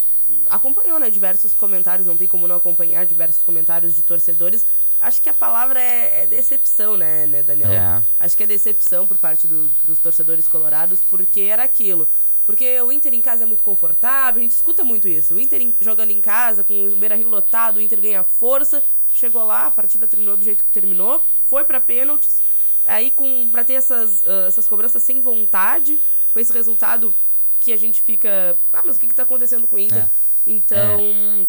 acompanhou, 0.49 0.99
né, 0.99 1.09
diversos 1.09 1.53
comentários, 1.53 2.07
não 2.07 2.17
tem 2.17 2.27
como 2.27 2.47
não 2.47 2.55
acompanhar 2.57 3.05
diversos 3.05 3.41
comentários 3.43 3.95
de 3.95 4.03
torcedores. 4.03 4.65
Acho 4.99 5.21
que 5.21 5.29
a 5.29 5.33
palavra 5.33 5.81
é, 5.81 6.23
é 6.23 6.27
decepção, 6.27 6.95
né, 6.97 7.25
né, 7.25 7.41
Daniel? 7.43 7.71
É. 7.71 8.03
Acho 8.19 8.37
que 8.37 8.43
é 8.43 8.47
decepção 8.47 9.07
por 9.07 9.17
parte 9.17 9.47
do- 9.47 9.67
dos 9.85 9.99
torcedores 9.99 10.47
colorados, 10.47 11.01
porque 11.09 11.41
era 11.41 11.63
aquilo. 11.63 12.07
Porque 12.45 12.81
o 12.81 12.91
Inter 12.91 13.13
em 13.13 13.21
casa 13.21 13.43
é 13.43 13.45
muito 13.45 13.63
confortável, 13.63 14.39
a 14.39 14.43
gente 14.43 14.51
escuta 14.51 14.83
muito 14.83 15.07
isso. 15.07 15.35
O 15.35 15.39
Inter 15.39 15.61
em, 15.61 15.73
jogando 15.79 16.11
em 16.11 16.19
casa, 16.21 16.63
com 16.63 16.87
o 16.87 16.95
Beira 16.95 17.15
Rio 17.15 17.29
lotado, 17.29 17.77
o 17.77 17.81
Inter 17.81 18.01
ganha 18.01 18.23
força. 18.23 18.83
Chegou 19.07 19.45
lá, 19.45 19.67
a 19.67 19.71
partida 19.71 20.07
terminou 20.07 20.35
do 20.37 20.43
jeito 20.43 20.63
que 20.63 20.71
terminou, 20.71 21.23
foi 21.43 21.63
para 21.63 21.79
pênaltis. 21.79 22.41
Aí, 22.85 23.11
com, 23.11 23.49
pra 23.51 23.63
ter 23.63 23.73
essas, 23.73 24.23
uh, 24.23 24.47
essas 24.47 24.67
cobranças 24.67 25.03
sem 25.03 25.19
vontade, 25.19 26.01
com 26.33 26.39
esse 26.39 26.51
resultado 26.51 27.13
que 27.61 27.71
a 27.71 27.77
gente 27.77 28.01
fica. 28.01 28.57
Ah, 28.73 28.81
mas 28.83 28.97
o 28.97 28.99
que, 28.99 29.07
que 29.07 29.13
tá 29.15 29.23
acontecendo 29.23 29.67
com 29.67 29.75
o 29.77 29.79
Inter? 29.79 30.03
É. 30.03 30.09
Então. 30.45 31.47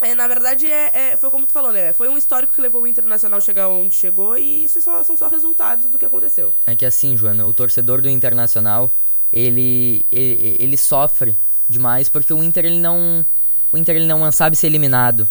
É, 0.00 0.14
na 0.14 0.28
verdade, 0.28 0.70
é, 0.70 1.12
é, 1.12 1.16
foi 1.16 1.30
como 1.30 1.46
tu 1.46 1.52
falou, 1.52 1.72
né? 1.72 1.94
Foi 1.94 2.08
um 2.10 2.18
histórico 2.18 2.52
que 2.52 2.60
levou 2.60 2.82
o 2.82 2.86
Internacional 2.86 3.38
a 3.38 3.40
chegar 3.40 3.68
onde 3.68 3.94
chegou 3.94 4.36
e 4.36 4.64
isso 4.64 4.78
é 4.78 4.82
só, 4.82 5.02
são 5.02 5.16
só 5.16 5.28
resultados 5.28 5.88
do 5.88 5.98
que 5.98 6.04
aconteceu. 6.04 6.52
É 6.66 6.76
que 6.76 6.84
assim, 6.84 7.16
Joana, 7.16 7.46
o 7.46 7.54
torcedor 7.54 8.02
do 8.02 8.08
Internacional, 8.10 8.92
ele, 9.32 10.04
ele, 10.12 10.56
ele 10.58 10.76
sofre 10.76 11.34
demais 11.66 12.10
porque 12.10 12.34
o 12.34 12.42
Inter 12.42 12.66
ele 12.66 12.80
não 12.80 13.24
o 13.72 13.78
Inter 13.78 13.96
ele 13.96 14.06
não 14.06 14.30
sabe 14.30 14.56
ser 14.56 14.66
eliminado. 14.66 15.26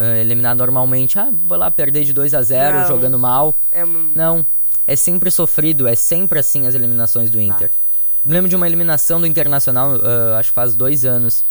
É, 0.00 0.20
eliminado 0.22 0.58
normalmente, 0.58 1.18
ah, 1.18 1.30
vou 1.30 1.56
lá 1.56 1.70
perder 1.70 2.04
de 2.04 2.12
2 2.12 2.34
a 2.34 2.42
0 2.42 2.80
Não. 2.80 2.88
jogando 2.88 3.18
mal. 3.18 3.60
É 3.70 3.84
Não, 3.84 4.44
é 4.86 4.96
sempre 4.96 5.30
sofrido, 5.30 5.86
é 5.86 5.94
sempre 5.94 6.40
assim 6.40 6.66
as 6.66 6.74
eliminações 6.74 7.30
do 7.30 7.40
Inter. 7.40 7.70
Me 8.28 8.34
lembro 8.34 8.50
de 8.50 8.56
uma 8.56 8.66
eliminação 8.66 9.18
do 9.18 9.26
Internacional, 9.26 9.98
ah, 10.04 10.38
acho 10.38 10.50
que 10.50 10.54
faz 10.54 10.74
dois 10.74 11.06
anos. 11.06 11.46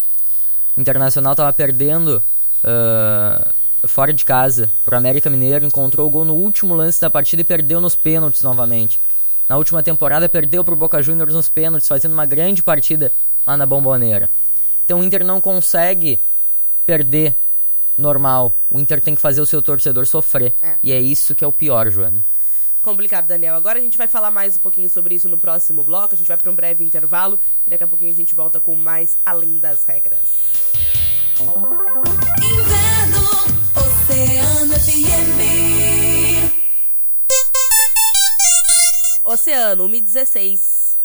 O 0.77 0.79
Internacional 0.79 1.33
tava 1.33 1.51
perdendo 1.51 2.21
ah, 2.63 3.51
fora 3.87 4.13
de 4.13 4.23
casa 4.23 4.69
pro 4.85 4.95
América 4.95 5.27
Mineiro, 5.27 5.65
encontrou 5.65 6.05
o 6.05 6.09
gol 6.11 6.23
no 6.23 6.35
último 6.35 6.75
lance 6.75 7.01
da 7.01 7.09
partida 7.09 7.41
e 7.41 7.43
perdeu 7.43 7.81
nos 7.81 7.95
pênaltis 7.95 8.43
novamente. 8.43 9.01
Na 9.49 9.57
última 9.57 9.81
temporada 9.81 10.29
perdeu 10.29 10.63
pro 10.63 10.75
Boca 10.75 11.01
Juniors 11.01 11.33
nos 11.33 11.49
pênaltis, 11.49 11.87
fazendo 11.87 12.13
uma 12.13 12.27
grande 12.27 12.61
partida 12.61 13.11
lá 13.43 13.57
na 13.57 13.65
Bomboneira. 13.65 14.29
Então 14.85 14.99
o 14.99 15.03
Inter 15.03 15.25
não 15.25 15.41
consegue 15.41 16.21
perder 16.85 17.35
normal. 17.97 18.55
O 18.69 18.79
Inter 18.79 19.01
tem 19.01 19.15
que 19.15 19.21
fazer 19.21 19.41
o 19.41 19.47
seu 19.47 19.63
torcedor 19.63 20.05
sofrer. 20.05 20.53
É. 20.61 20.75
E 20.83 20.91
é 20.91 21.01
isso 21.01 21.33
que 21.33 21.43
é 21.43 21.47
o 21.47 21.51
pior, 21.51 21.89
Joana. 21.89 22.23
Complicado, 22.87 23.27
Daniel. 23.27 23.53
Agora 23.55 23.79
a 23.79 23.81
gente 23.81 23.97
vai 23.97 24.07
falar 24.07 24.31
mais 24.31 24.55
um 24.55 24.59
pouquinho 24.59 24.89
sobre 24.89 25.13
isso 25.13 25.27
no 25.27 25.37
próximo 25.37 25.83
bloco. 25.83 26.15
A 26.15 26.17
gente 26.17 26.27
vai 26.27 26.37
para 26.37 26.49
um 26.49 26.55
breve 26.55 26.85
intervalo 26.85 27.37
e 27.65 27.69
daqui 27.69 27.83
a 27.83 27.87
pouquinho 27.87 28.13
a 28.13 28.15
gente 28.15 28.33
volta 28.33 28.61
com 28.61 28.75
mais 28.75 29.17
Além 29.25 29.59
das 29.59 29.83
Regras. 29.83 30.21
Inverno, 32.41 33.27
Oceano 33.75 34.73
FM. 34.73 35.37
Oceano, 39.25 39.89
1.016. 39.89 40.95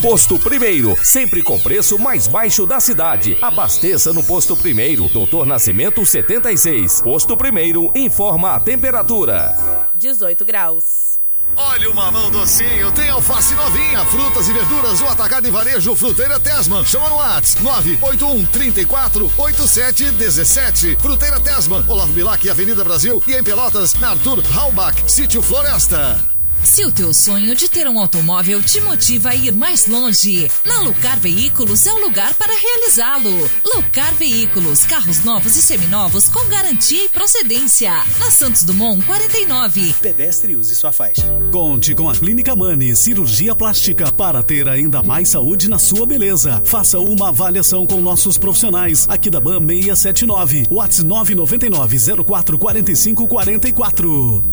Posto 0.00 0.38
Primeiro, 0.38 0.96
sempre 1.04 1.42
com 1.42 1.60
preço 1.60 1.98
mais 1.98 2.26
baixo 2.26 2.66
da 2.66 2.80
cidade. 2.80 3.36
Abasteça 3.42 4.14
no 4.14 4.24
Posto 4.24 4.56
Primeiro, 4.56 5.08
Doutor 5.10 5.44
Nascimento 5.44 6.06
76. 6.06 7.02
Posto 7.02 7.36
Primeiro, 7.36 7.92
informa 7.94 8.54
a 8.54 8.60
temperatura. 8.60 9.81
18 10.02 10.44
graus. 10.44 11.20
Olha 11.54 11.90
o 11.90 11.94
mamão 11.94 12.30
docinho, 12.30 12.90
tem 12.92 13.08
alface 13.10 13.54
novinha, 13.54 14.04
frutas 14.06 14.48
e 14.48 14.52
verduras, 14.52 15.00
o 15.00 15.06
atacado 15.06 15.46
e 15.46 15.50
varejo 15.50 15.94
Fruteira 15.94 16.40
Tesman. 16.40 16.84
Chama 16.84 17.08
no 17.08 17.16
Whats 17.16 17.56
981 17.56 18.46
34 18.46 19.32
87 19.36 20.10
17. 20.12 20.96
Fruteira 20.96 21.38
Tesman, 21.40 21.84
Olavo 21.88 22.12
Bilac, 22.12 22.48
Avenida 22.48 22.82
Brasil 22.82 23.22
e 23.26 23.34
em 23.34 23.44
Pelotas, 23.44 23.94
na 23.94 24.10
Arthur 24.10 24.42
Halbach, 24.54 25.04
Sítio 25.06 25.42
Floresta. 25.42 26.31
Se 26.64 26.84
o 26.84 26.92
teu 26.92 27.12
sonho 27.12 27.54
de 27.54 27.68
ter 27.68 27.86
um 27.88 27.98
automóvel 27.98 28.62
te 28.62 28.80
motiva 28.80 29.30
a 29.30 29.34
ir 29.34 29.52
mais 29.52 29.86
longe, 29.86 30.50
na 30.64 30.80
Lucar 30.80 31.18
Veículos 31.18 31.86
é 31.86 31.92
o 31.92 31.98
lugar 31.98 32.32
para 32.34 32.54
realizá-lo. 32.54 33.50
Lucar 33.74 34.14
Veículos, 34.14 34.84
carros 34.84 35.22
novos 35.24 35.56
e 35.56 35.62
seminovos 35.62 36.28
com 36.28 36.44
garantia 36.48 37.04
e 37.04 37.08
procedência. 37.08 37.92
Na 38.18 38.30
Santos 38.30 38.62
Dumont 38.62 39.04
49. 39.04 39.94
Pedestre 40.00 40.56
use 40.56 40.74
sua 40.74 40.92
faixa. 40.92 41.22
Conte 41.50 41.94
com 41.94 42.08
a 42.08 42.14
Clínica 42.14 42.56
Mani 42.56 42.94
Cirurgia 42.96 43.54
Plástica 43.54 44.10
para 44.12 44.42
ter 44.42 44.68
ainda 44.68 45.02
mais 45.02 45.30
saúde 45.30 45.68
na 45.68 45.78
sua 45.78 46.06
beleza. 46.06 46.62
Faça 46.64 46.98
uma 46.98 47.28
avaliação 47.28 47.86
com 47.86 48.00
nossos 48.00 48.38
profissionais 48.38 49.06
aqui 49.10 49.28
da 49.28 49.40
BAM 49.40 49.66
679, 49.66 50.68
WhatsApp 50.70 51.08
999 51.08 52.24
04 52.24 52.58
45 52.58 53.28
44. 53.28 54.51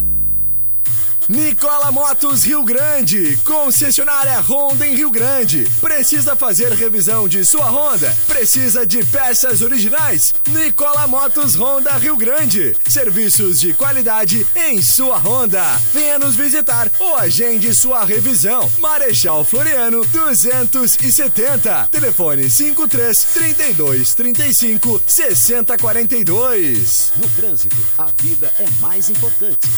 Nicola 1.29 1.91
Motos 1.91 2.43
Rio 2.43 2.63
Grande, 2.63 3.37
concessionária 3.45 4.39
Honda 4.39 4.87
em 4.87 4.95
Rio 4.95 5.11
Grande. 5.11 5.63
Precisa 5.79 6.35
fazer 6.35 6.71
revisão 6.71 7.27
de 7.29 7.45
sua 7.45 7.69
Honda? 7.69 8.11
Precisa 8.27 8.83
de 8.83 9.05
peças 9.05 9.61
originais? 9.61 10.33
Nicola 10.47 11.05
Motos 11.05 11.53
Honda 11.55 11.95
Rio 11.97 12.17
Grande. 12.17 12.75
Serviços 12.89 13.59
de 13.59 13.73
qualidade 13.73 14.47
em 14.55 14.81
sua 14.81 15.17
Honda. 15.19 15.63
Venha 15.93 16.17
nos 16.17 16.35
visitar 16.35 16.91
ou 16.97 17.15
agende 17.15 17.75
sua 17.75 18.03
revisão. 18.03 18.67
Marechal 18.79 19.43
Floriano 19.45 20.03
270. 20.05 21.89
Telefone 21.91 22.49
53 22.49 23.23
32 23.35 24.15
35 24.15 24.99
60 25.05 25.77
42. 25.77 27.13
No 27.17 27.29
trânsito, 27.29 27.77
a 27.99 28.07
vida 28.17 28.51
é 28.57 28.67
mais 28.81 29.11
importante. 29.11 29.69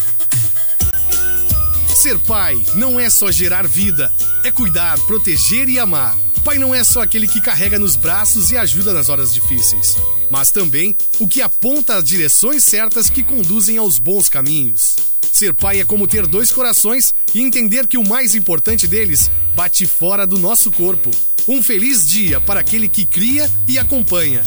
Ser 2.02 2.18
pai 2.18 2.66
não 2.74 3.00
é 3.00 3.12
só 3.12 3.30
gerar 3.30 3.68
vida, 3.68 4.12
é 4.44 4.50
cuidar, 4.50 4.98
proteger 5.02 5.70
e 5.70 5.78
amar. 5.78 6.18
Pai 6.44 6.58
não 6.58 6.74
é 6.74 6.84
só 6.84 7.04
aquele 7.04 7.28
que 7.28 7.40
carrega 7.40 7.78
nos 7.78 7.96
braços 7.96 8.50
e 8.50 8.58
ajuda 8.58 8.92
nas 8.92 9.08
horas 9.08 9.32
difíceis, 9.32 9.96
mas 10.28 10.50
também 10.50 10.98
o 11.20 11.28
que 11.28 11.44
aponta 11.44 11.98
as 11.98 12.04
direções 12.04 12.66
certas 12.66 13.08
que 13.08 13.22
conduzem 13.22 13.78
aos 13.78 14.00
bons 14.00 14.28
caminhos. 14.30 14.96
Ser 15.32 15.54
pai 15.54 15.80
é 15.80 15.86
como 15.86 16.08
ter 16.08 16.26
dois 16.26 16.52
corações 16.52 17.14
e 17.36 17.40
entender 17.40 17.86
que 17.86 18.00
o 18.00 18.08
mais 18.08 18.34
importante 18.34 18.88
deles 18.88 19.30
bate 19.54 19.86
fora 19.86 20.26
do 20.26 20.40
nosso 20.40 20.72
corpo. 20.72 21.12
Um 21.48 21.62
feliz 21.62 22.08
dia 22.08 22.42
para 22.42 22.62
aquele 22.62 22.90
que 22.90 23.06
cria 23.06 23.48
e 23.68 23.78
acompanha. 23.78 24.42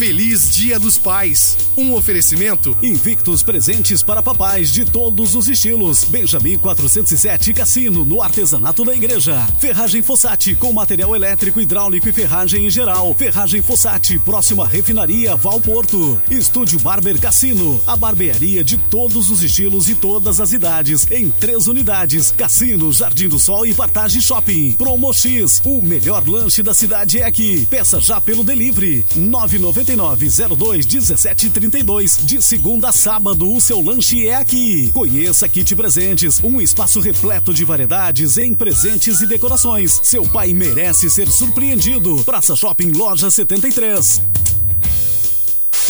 Feliz 0.00 0.48
Dia 0.48 0.80
dos 0.80 0.96
Pais. 0.96 1.58
Um 1.76 1.92
oferecimento 1.92 2.74
Invictus 2.82 3.42
presentes 3.42 4.02
para 4.02 4.22
papais 4.22 4.72
de 4.72 4.86
todos 4.86 5.34
os 5.34 5.46
estilos. 5.46 6.04
Benjamin 6.04 6.56
407 6.56 7.52
Cassino, 7.52 8.02
no 8.02 8.22
artesanato 8.22 8.82
da 8.82 8.94
igreja. 8.94 9.46
Ferragem 9.58 10.00
Fossati, 10.00 10.54
com 10.54 10.72
material 10.72 11.14
elétrico, 11.14 11.60
hidráulico 11.60 12.08
e 12.08 12.12
ferragem 12.12 12.66
em 12.66 12.70
geral. 12.70 13.12
Ferragem 13.12 13.60
Fossati, 13.60 14.18
próxima 14.18 14.66
refinaria 14.66 15.36
Valporto. 15.36 16.18
Estúdio 16.30 16.80
Barber 16.80 17.20
Cassino, 17.20 17.78
a 17.86 17.94
barbearia 17.94 18.64
de 18.64 18.78
todos 18.78 19.28
os 19.28 19.42
estilos 19.42 19.90
e 19.90 19.94
todas 19.94 20.40
as 20.40 20.54
idades. 20.54 21.06
Em 21.10 21.30
três 21.30 21.66
unidades. 21.66 22.30
Cassino, 22.30 22.90
Jardim 22.90 23.28
do 23.28 23.38
Sol 23.38 23.66
e 23.66 23.74
Partage 23.74 24.22
Shopping. 24.22 24.72
Promo 24.78 25.12
X, 25.12 25.60
o 25.62 25.82
melhor 25.82 26.26
lanche 26.26 26.62
da 26.62 26.72
cidade 26.72 27.18
é 27.18 27.26
aqui. 27.26 27.66
Peça 27.66 28.00
já 28.00 28.18
pelo 28.18 28.42
delivery. 28.42 29.04
999 29.14 29.89
02 29.96 30.86
1732. 30.86 32.18
De 32.22 32.42
segunda 32.42 32.90
a 32.90 32.92
sábado, 32.92 33.52
o 33.52 33.60
seu 33.60 33.80
lanche 33.80 34.26
é 34.26 34.34
aqui. 34.34 34.90
Conheça 34.92 35.48
Kit 35.48 35.74
Presentes, 35.74 36.40
um 36.42 36.60
espaço 36.60 37.00
repleto 37.00 37.52
de 37.52 37.64
variedades 37.64 38.38
em 38.38 38.54
presentes 38.54 39.20
e 39.20 39.26
decorações. 39.26 40.00
Seu 40.02 40.24
pai 40.24 40.52
merece 40.52 41.10
ser 41.10 41.28
surpreendido. 41.28 42.22
Praça 42.24 42.54
Shopping 42.54 42.92
Loja 42.92 43.30
73. 43.30 44.22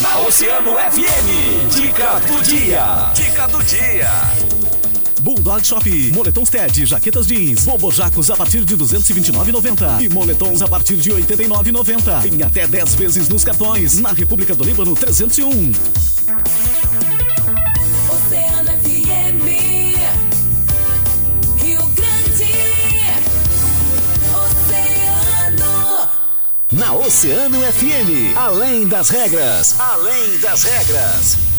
Na 0.01 0.19
Oceano 0.21 0.73
FM, 0.73 1.75
dica 1.75 2.21
do 2.21 2.43
dia. 2.43 3.13
Dica 3.15 3.47
do 3.49 3.63
dia. 3.63 4.60
Bulldog 5.21 5.65
Shop, 5.67 6.13
moletons 6.15 6.49
TED, 6.49 6.87
jaquetas 6.87 7.27
jeans, 7.27 7.65
bobojacos 7.65 8.31
a 8.31 8.37
partir 8.37 8.65
de 8.65 8.77
229,90 8.77 10.03
e 10.03 10.09
moletons 10.09 10.63
a 10.63 10.69
partir 10.69 10.97
de 10.97 11.11
89,90 11.11 12.33
em 12.33 12.43
até 12.43 12.67
10 12.67 12.95
vezes 12.95 13.29
nos 13.29 13.45
cartões. 13.45 13.99
Na 13.99 14.13
República 14.13 14.55
do 14.55 14.65
Líbano 14.65 14.95
301. 14.95 15.73
Oceano 18.09 18.71
FM. 18.83 19.47
Rio 21.63 21.83
Grande. 21.95 22.55
Oceano. 24.47 26.09
Na 26.73 26.93
Oceano 26.95 27.61
FM, 27.61 28.37
além 28.37 28.89
das 28.89 29.11
regras, 29.11 29.79
além 29.79 30.39
das 30.39 30.63
regras. 30.63 31.50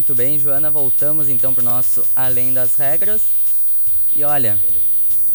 Muito 0.00 0.14
bem, 0.14 0.38
Joana, 0.38 0.70
voltamos 0.70 1.28
então 1.28 1.52
pro 1.52 1.62
nosso 1.62 2.02
Além 2.16 2.54
das 2.54 2.74
Regras. 2.74 3.20
E 4.16 4.24
olha, 4.24 4.58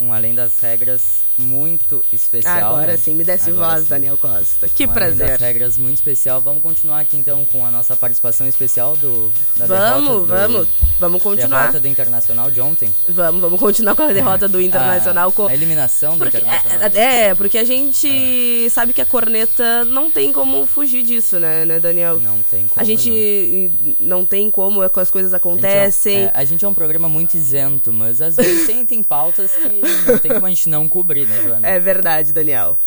um 0.00 0.12
Além 0.12 0.34
das 0.34 0.58
Regras 0.58 1.24
muito 1.38 2.04
especial. 2.12 2.74
Agora 2.74 2.92
né? 2.92 2.96
sim, 2.96 3.14
me 3.14 3.24
desce 3.24 3.50
Agora 3.50 3.68
voz, 3.72 3.82
sim. 3.82 3.88
Daniel 3.88 4.16
Costa. 4.16 4.68
Que 4.68 4.84
um 4.84 4.90
Além 4.90 4.94
prazer. 4.94 5.28
das 5.30 5.40
Regras 5.40 5.78
muito 5.78 5.96
especial. 5.96 6.40
Vamos 6.40 6.62
continuar 6.62 7.00
aqui 7.00 7.16
então 7.16 7.44
com 7.44 7.64
a 7.64 7.70
nossa 7.70 7.96
participação 7.96 8.46
especial 8.46 8.96
do 8.96 9.30
da 9.56 9.66
Vamos, 9.66 9.68
derrota 9.68 10.20
do- 10.20 10.26
vamos. 10.26 10.68
Vamos 10.98 11.22
continuar. 11.22 11.60
Derrota 11.60 11.80
do 11.80 11.88
Internacional 11.88 12.50
de 12.50 12.60
ontem. 12.60 12.94
Vamos, 13.08 13.40
vamos 13.40 13.60
continuar 13.60 13.94
com 13.94 14.02
a 14.02 14.12
derrota 14.12 14.48
do 14.48 14.60
Internacional. 14.62 15.28
A, 15.28 15.32
com... 15.32 15.46
a 15.46 15.54
eliminação 15.54 16.16
do 16.16 16.26
Internacional. 16.26 16.88
É, 16.94 17.34
porque 17.34 17.58
a 17.58 17.64
gente 17.64 18.68
sabe 18.70 18.92
que 18.92 19.00
a 19.00 19.06
corneta 19.06 19.84
não 19.84 20.10
tem 20.10 20.32
como 20.32 20.66
fugir 20.66 21.02
disso, 21.02 21.38
né, 21.38 21.64
né 21.64 21.78
Daniel? 21.78 22.18
Não 22.18 22.42
tem 22.42 22.66
como. 22.66 22.80
A 22.80 22.84
gente 22.84 23.96
não. 24.00 24.24
tem 24.24 24.50
como, 24.50 24.82
é 24.82 24.90
as 24.96 25.10
coisas 25.10 25.32
A 25.32 25.36
gente 25.36 25.46
é 25.46 25.50
acontecem. 25.50 26.24
é, 26.24 26.32
a 26.34 26.44
gente 26.44 26.64
é 26.64 26.68
um 26.68 26.74
programa 26.74 27.08
muito 27.08 27.36
isento, 27.36 27.92
mas 27.92 28.22
às 28.22 28.36
vezes 28.36 28.66
tem, 28.66 28.84
tem 28.86 29.02
pautas 29.02 29.52
que 29.52 29.80
não 30.10 30.18
tem 30.18 30.32
como 30.32 30.46
a 30.46 30.48
gente 30.48 30.68
não 30.68 30.88
cobrir, 30.88 31.25
né, 31.26 31.42
Joana? 31.42 31.68
É 31.68 31.78
verdade, 31.78 32.32
Daniel. 32.32 32.78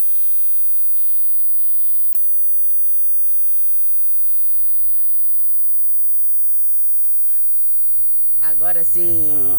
Agora 8.41 8.83
sim. 8.83 9.55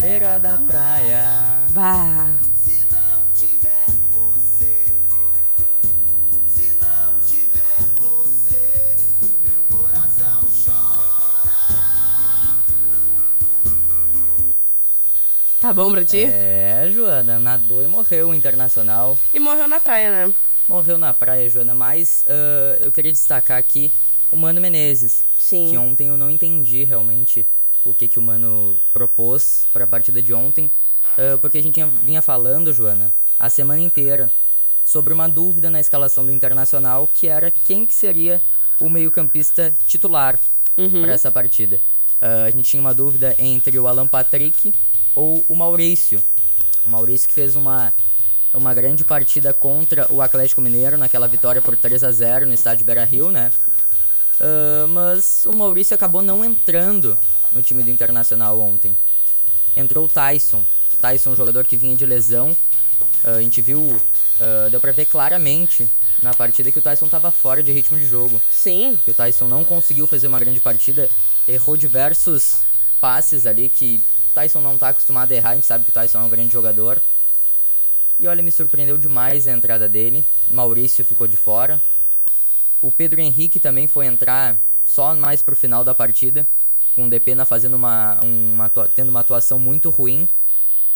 Beira 0.00 0.38
da 0.38 0.58
praia. 0.58 1.43
Bah. 1.74 2.28
Tá 15.60 15.72
bom 15.72 15.90
pra 15.90 16.04
ti? 16.04 16.18
É, 16.24 16.90
Joana, 16.94 17.40
nadou 17.40 17.82
e 17.82 17.86
morreu 17.88 18.28
o 18.28 18.34
Internacional. 18.34 19.18
E 19.32 19.40
morreu 19.40 19.66
na 19.66 19.80
praia, 19.80 20.28
né? 20.28 20.34
Morreu 20.68 20.96
na 20.96 21.12
praia, 21.12 21.48
Joana, 21.48 21.74
mas 21.74 22.22
ah, 22.28 22.78
eu 22.80 22.92
queria 22.92 23.10
destacar 23.10 23.58
aqui 23.58 23.90
o 24.30 24.36
Mano 24.36 24.60
Menezes. 24.60 25.24
Sim. 25.38 25.70
Que 25.70 25.76
ontem 25.76 26.08
eu 26.08 26.16
não 26.16 26.30
entendi 26.30 26.84
realmente 26.84 27.46
o 27.84 27.92
que, 27.92 28.06
que 28.06 28.18
o 28.18 28.22
Mano 28.22 28.76
propôs 28.92 29.66
para 29.72 29.84
a 29.84 29.86
partida 29.86 30.22
de 30.22 30.32
ontem. 30.32 30.70
Ah, 31.18 31.38
porque 31.40 31.58
a 31.58 31.62
gente 31.62 31.82
vinha- 32.04 32.22
falando, 32.22 32.72
Joana, 32.72 33.12
a 33.38 33.48
semana 33.50 33.80
inteira 33.80 34.30
sobre 34.84 35.12
uma 35.12 35.28
dúvida 35.28 35.70
na 35.70 35.80
escalação 35.80 36.24
do 36.26 36.32
Internacional, 36.32 37.08
que 37.12 37.26
era 37.26 37.50
quem 37.50 37.86
que 37.86 37.94
seria 37.94 38.40
o 38.80 38.88
meio-campista 38.88 39.72
titular 39.86 40.38
Uhum. 40.76 41.02
para 41.02 41.12
essa 41.12 41.30
partida. 41.30 41.80
Ah, 42.20 42.44
a 42.46 42.50
gente 42.50 42.68
tinha 42.70 42.80
uma 42.80 42.92
dúvida 42.94 43.34
entre 43.38 43.78
o 43.78 43.86
Alan 43.86 44.06
Patrick 44.08 44.72
ou 45.14 45.44
o 45.48 45.54
Maurício. 45.54 46.22
O 46.84 46.88
Maurício 46.90 47.28
que 47.28 47.34
fez 47.34 47.54
uma, 47.56 47.94
uma 48.52 48.74
grande 48.74 49.04
partida 49.04 49.54
contra 49.54 50.10
o 50.12 50.20
Atlético 50.20 50.60
Mineiro 50.60 50.98
naquela 50.98 51.26
vitória 51.28 51.62
por 51.62 51.76
3 51.76 52.02
a 52.04 52.10
0 52.12 52.46
no 52.46 52.52
estádio 52.52 52.84
Beira-Rio, 52.84 53.30
né? 53.30 53.50
Ah, 54.40 54.86
mas 54.88 55.44
o 55.46 55.52
Maurício 55.52 55.94
acabou 55.94 56.20
não 56.22 56.44
entrando 56.44 57.16
no 57.52 57.62
time 57.62 57.82
do 57.82 57.90
Internacional 57.90 58.60
ontem. 58.60 58.94
Entrou 59.76 60.04
o 60.04 60.08
Tyson. 60.08 60.64
Tyson, 61.04 61.32
um 61.32 61.36
jogador 61.36 61.66
que 61.66 61.76
vinha 61.76 61.94
de 61.94 62.06
lesão. 62.06 62.56
Ah, 63.22 63.32
a 63.32 63.42
gente 63.42 63.60
viu, 63.60 64.00
ah, 64.40 64.68
deu 64.70 64.80
pra 64.80 64.90
ver 64.90 65.04
claramente 65.04 65.86
na 66.22 66.32
partida 66.32 66.72
que 66.72 66.78
o 66.78 66.82
Tyson 66.82 67.08
tava 67.08 67.30
fora 67.30 67.62
de 67.62 67.70
ritmo 67.72 67.98
de 67.98 68.06
jogo. 68.06 68.40
Sim. 68.50 68.98
Que 69.04 69.10
o 69.10 69.14
Tyson 69.14 69.46
não 69.46 69.64
conseguiu 69.64 70.06
fazer 70.06 70.28
uma 70.28 70.40
grande 70.40 70.60
partida, 70.60 71.10
errou 71.46 71.76
diversos 71.76 72.62
passes 73.02 73.46
ali 73.46 73.68
que 73.68 74.00
o 74.30 74.34
Tyson 74.34 74.62
não 74.62 74.78
tá 74.78 74.88
acostumado 74.88 75.30
a 75.32 75.34
errar, 75.34 75.50
a 75.50 75.54
gente 75.56 75.66
sabe 75.66 75.84
que 75.84 75.90
o 75.90 75.92
Tyson 75.92 76.20
é 76.20 76.22
um 76.22 76.30
grande 76.30 76.52
jogador. 76.52 76.98
E 78.18 78.26
olha, 78.26 78.42
me 78.42 78.50
surpreendeu 78.50 78.96
demais 78.96 79.46
a 79.46 79.52
entrada 79.52 79.86
dele. 79.88 80.24
Maurício 80.50 81.04
ficou 81.04 81.26
de 81.26 81.36
fora. 81.36 81.78
O 82.80 82.90
Pedro 82.90 83.20
Henrique 83.20 83.60
também 83.60 83.86
foi 83.86 84.06
entrar 84.06 84.56
só 84.84 85.14
mais 85.14 85.42
pro 85.42 85.56
final 85.56 85.84
da 85.84 85.94
partida, 85.94 86.48
com 86.94 87.06
o 87.06 87.10
Depena 87.10 87.44
fazendo 87.44 87.74
uma, 87.74 88.20
uma 88.22 88.70
tendo 88.94 89.10
uma 89.10 89.20
atuação 89.20 89.58
muito 89.58 89.90
ruim. 89.90 90.28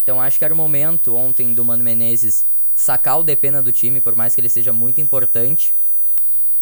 Então 0.08 0.22
acho 0.22 0.38
que 0.38 0.44
era 0.46 0.54
o 0.54 0.56
momento 0.56 1.14
ontem 1.14 1.52
do 1.52 1.62
Mano 1.62 1.84
Menezes 1.84 2.46
sacar 2.74 3.20
o 3.20 3.22
Depena 3.22 3.62
do 3.62 3.70
time, 3.70 4.00
por 4.00 4.16
mais 4.16 4.34
que 4.34 4.40
ele 4.40 4.48
seja 4.48 4.72
muito 4.72 5.02
importante, 5.02 5.74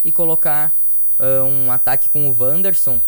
e 0.03 0.11
colocar 0.11 0.75
ah, 1.17 1.45
um 1.45 1.71
ataque 1.71 2.09
com 2.09 2.29
o 2.29 2.37
Wanderson, 2.37 2.99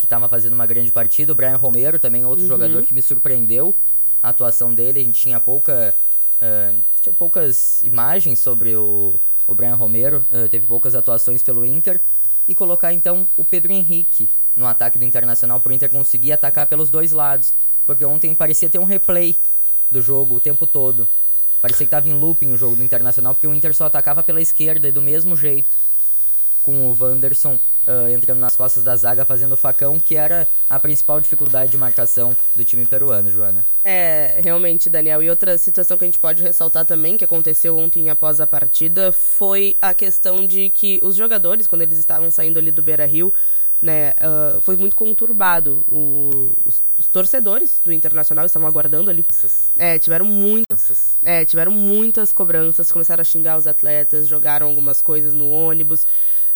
que 0.00 0.06
estava 0.06 0.28
fazendo 0.28 0.54
uma 0.54 0.66
grande 0.66 0.90
partida, 0.90 1.30
o 1.30 1.36
Brian 1.36 1.56
Romero 1.56 2.00
também 2.00 2.24
outro 2.24 2.42
Uhum. 2.42 2.48
jogador 2.48 2.84
que 2.84 2.92
me 2.92 3.00
surpreendeu 3.00 3.72
a 4.20 4.30
atuação 4.30 4.74
dele, 4.74 4.98
a 4.98 5.04
gente 5.04 5.20
tinha 5.20 5.38
pouca 5.38 5.94
ah, 6.42 6.74
tinha 7.00 7.12
poucas 7.12 7.80
imagens 7.82 8.40
sobre 8.40 8.74
o, 8.74 9.20
o 9.46 9.54
Brian 9.54 9.76
Romero, 9.76 10.26
ah, 10.32 10.48
teve 10.50 10.66
poucas 10.66 10.96
atuações 10.96 11.44
pelo 11.44 11.64
Inter, 11.64 12.00
e 12.48 12.56
colocar 12.56 12.92
então 12.92 13.24
o 13.36 13.44
Pedro 13.44 13.70
Henrique 13.70 14.28
no 14.56 14.66
ataque 14.66 14.98
do 14.98 15.04
Internacional 15.04 15.60
para 15.60 15.70
o 15.70 15.72
Inter 15.72 15.88
conseguir 15.88 16.32
atacar 16.32 16.66
pelos 16.66 16.90
dois 16.90 17.12
lados, 17.12 17.54
porque 17.86 18.04
ontem 18.04 18.34
parecia 18.34 18.68
ter 18.68 18.80
um 18.80 18.84
replay 18.84 19.36
do 19.90 20.00
jogo 20.00 20.36
o 20.36 20.40
tempo 20.40 20.66
todo. 20.66 21.08
Parecia 21.60 21.86
que 21.86 21.90
tava 21.90 22.08
em 22.08 22.14
looping 22.14 22.52
o 22.52 22.56
jogo 22.56 22.76
do 22.76 22.82
Internacional, 22.82 23.34
porque 23.34 23.46
o 23.46 23.54
Inter 23.54 23.74
só 23.74 23.86
atacava 23.86 24.22
pela 24.22 24.40
esquerda 24.40 24.88
e 24.88 24.92
do 24.92 25.02
mesmo 25.02 25.36
jeito. 25.36 25.76
Com 26.62 26.90
o 26.90 26.96
Wanderson 26.98 27.58
ah, 27.86 28.10
entrando 28.12 28.38
nas 28.38 28.54
costas 28.54 28.84
da 28.84 28.94
zaga, 28.94 29.24
fazendo 29.24 29.52
o 29.52 29.56
facão, 29.56 29.98
que 29.98 30.14
era 30.14 30.46
a 30.68 30.78
principal 30.78 31.20
dificuldade 31.20 31.72
de 31.72 31.78
marcação 31.78 32.36
do 32.54 32.64
time 32.64 32.84
peruano, 32.86 33.30
Joana. 33.30 33.64
É, 33.82 34.38
realmente, 34.40 34.90
Daniel. 34.90 35.22
E 35.22 35.30
outra 35.30 35.56
situação 35.56 35.96
que 35.96 36.04
a 36.04 36.06
gente 36.06 36.18
pode 36.18 36.42
ressaltar 36.42 36.84
também, 36.84 37.16
que 37.16 37.24
aconteceu 37.24 37.76
ontem 37.76 38.10
após 38.10 38.40
a 38.40 38.46
partida, 38.46 39.10
foi 39.10 39.76
a 39.80 39.94
questão 39.94 40.46
de 40.46 40.70
que 40.70 41.00
os 41.02 41.16
jogadores, 41.16 41.66
quando 41.66 41.82
eles 41.82 41.98
estavam 41.98 42.30
saindo 42.30 42.58
ali 42.58 42.70
do 42.70 42.82
Beira 42.82 43.06
Rio, 43.06 43.32
né, 43.82 44.12
ah, 44.20 44.58
foi 44.62 44.76
muito 44.76 44.94
conturbado. 44.96 45.84
O- 45.88 46.52
os, 46.64 46.82
os 46.98 47.06
torcedores 47.06 47.80
do 47.84 47.92
Internacional 47.92 48.44
estavam 48.46 48.68
aguardando 48.68 49.10
ali. 49.10 49.24
É, 49.76 49.98
tiveram 49.98 50.26
muitas. 50.26 51.16
É, 51.22 51.44
tiveram 51.44 51.72
muitas 51.72 52.32
cobranças, 52.32 52.92
começaram 52.92 53.20
a 53.22 53.24
xingar 53.24 53.56
os 53.56 53.66
atletas, 53.66 54.28
jogaram 54.28 54.66
algumas 54.68 55.00
coisas 55.00 55.32
no 55.32 55.50
ônibus. 55.50 56.04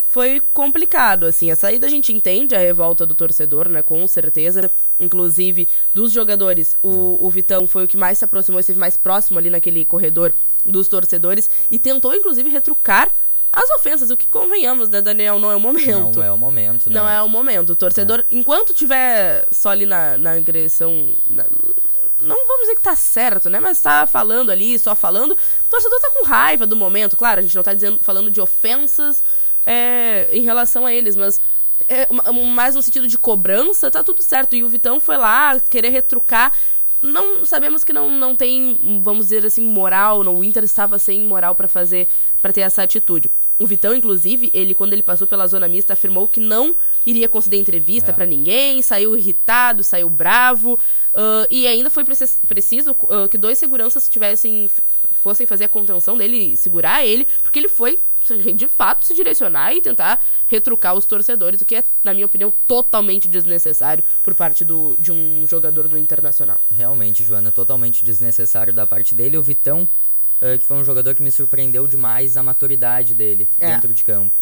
Foi 0.07 0.41
complicado, 0.53 1.25
assim. 1.27 1.51
A 1.51 1.57
saída 1.57 1.87
a 1.87 1.91
gente 1.91 2.13
entende 2.13 2.55
a 2.55 2.59
revolta 2.59 3.05
do 3.05 3.15
torcedor, 3.17 3.69
né? 3.69 3.83
Com 3.83 4.07
certeza. 4.07 4.71
Inclusive, 5.01 5.67
dos 5.93 6.13
jogadores, 6.13 6.77
o, 6.83 7.19
o 7.27 7.29
Vitão 7.31 7.67
foi 7.67 7.85
o 7.85 7.89
que 7.89 7.97
mais 7.97 8.19
se 8.19 8.25
aproximou, 8.25 8.61
esteve 8.61 8.79
mais 8.79 8.97
próximo 8.97 9.39
ali 9.41 9.51
naquele 9.51 9.85
corredor 9.85 10.33
dos 10.65 10.87
torcedores 10.89 11.51
e 11.71 11.79
tentou, 11.81 12.15
inclusive, 12.15 12.49
retrucar 12.49 13.13
as 13.55 13.71
ofensas. 13.71 14.11
O 14.11 14.17
que 14.17 14.27
convenhamos, 14.27 14.89
né, 14.89 15.01
Daniel? 15.01 15.39
Não 15.39 15.51
é 15.51 15.57
o 15.57 15.61
momento. 15.61 16.17
Não 16.19 16.23
é 16.25 16.31
o 16.33 16.37
momento, 16.37 16.91
Não, 16.91 17.05
não. 17.05 17.09
é 17.11 17.23
o 17.23 17.29
momento. 17.29 17.71
O 17.71 17.77
torcedor, 17.77 18.25
enquanto 18.31 18.75
tiver 18.75 19.47
só 19.51 19.71
ali 19.71 19.87
na, 19.87 20.19
na 20.19 20.33
agressão. 20.33 21.09
na- 21.29 21.47
não 22.21 22.47
vamos 22.47 22.63
dizer 22.63 22.77
que 22.77 22.83
tá 22.83 22.97
certo, 22.97 23.51
né? 23.51 23.61
Mas 23.61 23.81
tá 23.81 24.07
falando 24.07 24.51
ali, 24.51 24.79
só 24.79 24.95
falando. 24.95 25.33
O 25.33 25.69
torcedor 25.69 26.01
tá 26.01 26.11
com 26.11 26.25
raiva 26.25 26.67
do 26.67 26.75
momento. 26.77 27.17
Claro, 27.17 27.41
a 27.41 27.43
gente 27.43 27.55
não 27.55 27.63
tá 27.63 27.75
dizendo, 27.75 27.99
falando 28.03 28.31
de 28.31 28.41
ofensas 28.41 29.23
é, 29.67 30.29
em 30.33 30.43
relação 30.43 30.87
a 30.87 30.93
eles, 30.95 31.17
mas. 31.17 31.41
é, 31.89 32.07
mais 32.55 32.75
no 32.75 32.83
sentido 32.83 33.07
de 33.07 33.19
cobrança, 33.19 33.91
tá 33.91 34.03
tudo 34.03 34.23
certo. 34.23 34.57
E 34.57 34.65
o 34.65 34.69
Vitão 34.69 34.99
foi 35.01 35.17
lá 35.17 35.59
querer 35.69 35.91
retrucar. 35.91 36.53
Não 37.03 37.45
sabemos 37.45 37.85
que 37.85 37.93
não, 37.93 38.11
não 38.11 38.35
tem, 38.35 39.01
vamos 39.03 39.27
dizer 39.27 39.45
assim, 39.45 39.61
moral. 39.61 40.25
não, 40.25 40.37
O 40.37 40.45
Inter 40.45 40.65
estava 40.65 40.99
sem 40.99 41.21
moral 41.23 41.55
pra 41.55 41.69
fazer, 41.69 42.09
para 42.41 42.53
ter 42.53 42.63
essa 42.63 42.83
atitude. 42.83 43.31
O 43.59 43.67
Vitão, 43.67 43.95
inclusive, 43.95 44.51
ele 44.53 44.75
quando 44.75 44.93
ele 44.95 45.03
passou 45.03 45.27
pela 45.27 45.47
zona 45.47 45.69
mista 45.69 45.93
afirmou 45.93 46.27
que 46.27 46.41
não 46.41 46.75
iria 47.07 47.29
conceder 47.29 47.61
entrevista 47.61 48.11
É. 48.11 48.15
pra 48.15 48.27
ninguém, 48.27 48.83
saiu 48.83 49.17
irritado, 49.17 49.85
saiu 49.85 50.11
bravo, 50.11 50.79
ah, 51.15 51.47
e 51.49 51.67
ainda 51.67 51.89
foi 51.89 52.05
precis- 52.05 52.41
preciso 52.49 52.97
ah, 53.11 53.29
que 53.29 53.39
dois 53.39 53.57
seguranças 53.59 54.09
tivessem 54.09 54.69
fossem 55.23 55.47
fazer 55.47 55.65
a 55.65 55.69
contenção 55.69 56.17
dele, 56.19 56.57
segurar 56.57 57.05
ele, 57.05 57.27
porque 57.43 57.59
ele 57.59 57.69
foi 57.69 57.99
de 58.55 58.67
fato 58.69 59.07
se 59.07 59.15
direcionar 59.15 59.75
e 59.75 59.81
tentar 59.83 60.19
retrucar 60.49 60.95
os 60.95 61.05
torcedores, 61.05 61.61
o 61.61 61.65
que 61.67 61.77
é, 61.77 61.85
na 62.03 62.13
minha 62.15 62.25
opinião, 62.27 62.53
totalmente 62.67 63.29
desnecessário 63.29 64.03
por 64.23 64.35
parte 64.35 64.65
do, 64.65 64.97
de 64.99 65.13
um 65.13 65.47
jogador 65.47 65.87
do 65.89 65.97
Internacional. 65.99 66.59
Realmente, 66.75 67.23
Joana, 67.23 67.53
totalmente 67.53 68.03
desnecessário 68.05 68.73
da 68.73 68.87
parte 68.87 69.15
dele. 69.15 69.37
O 69.39 69.43
Vitão, 69.43 69.87
eh, 70.45 70.59
que 70.59 70.67
foi 70.67 70.77
um 70.77 70.85
jogador 70.85 71.15
que 71.15 71.23
me 71.23 71.31
surpreendeu 71.31 71.87
demais 71.89 72.37
a 72.37 72.43
maturidade 72.43 73.15
dele 73.15 73.49
É. 73.59 73.73
dentro 73.73 73.93
de 73.95 74.05
campo. 74.05 74.37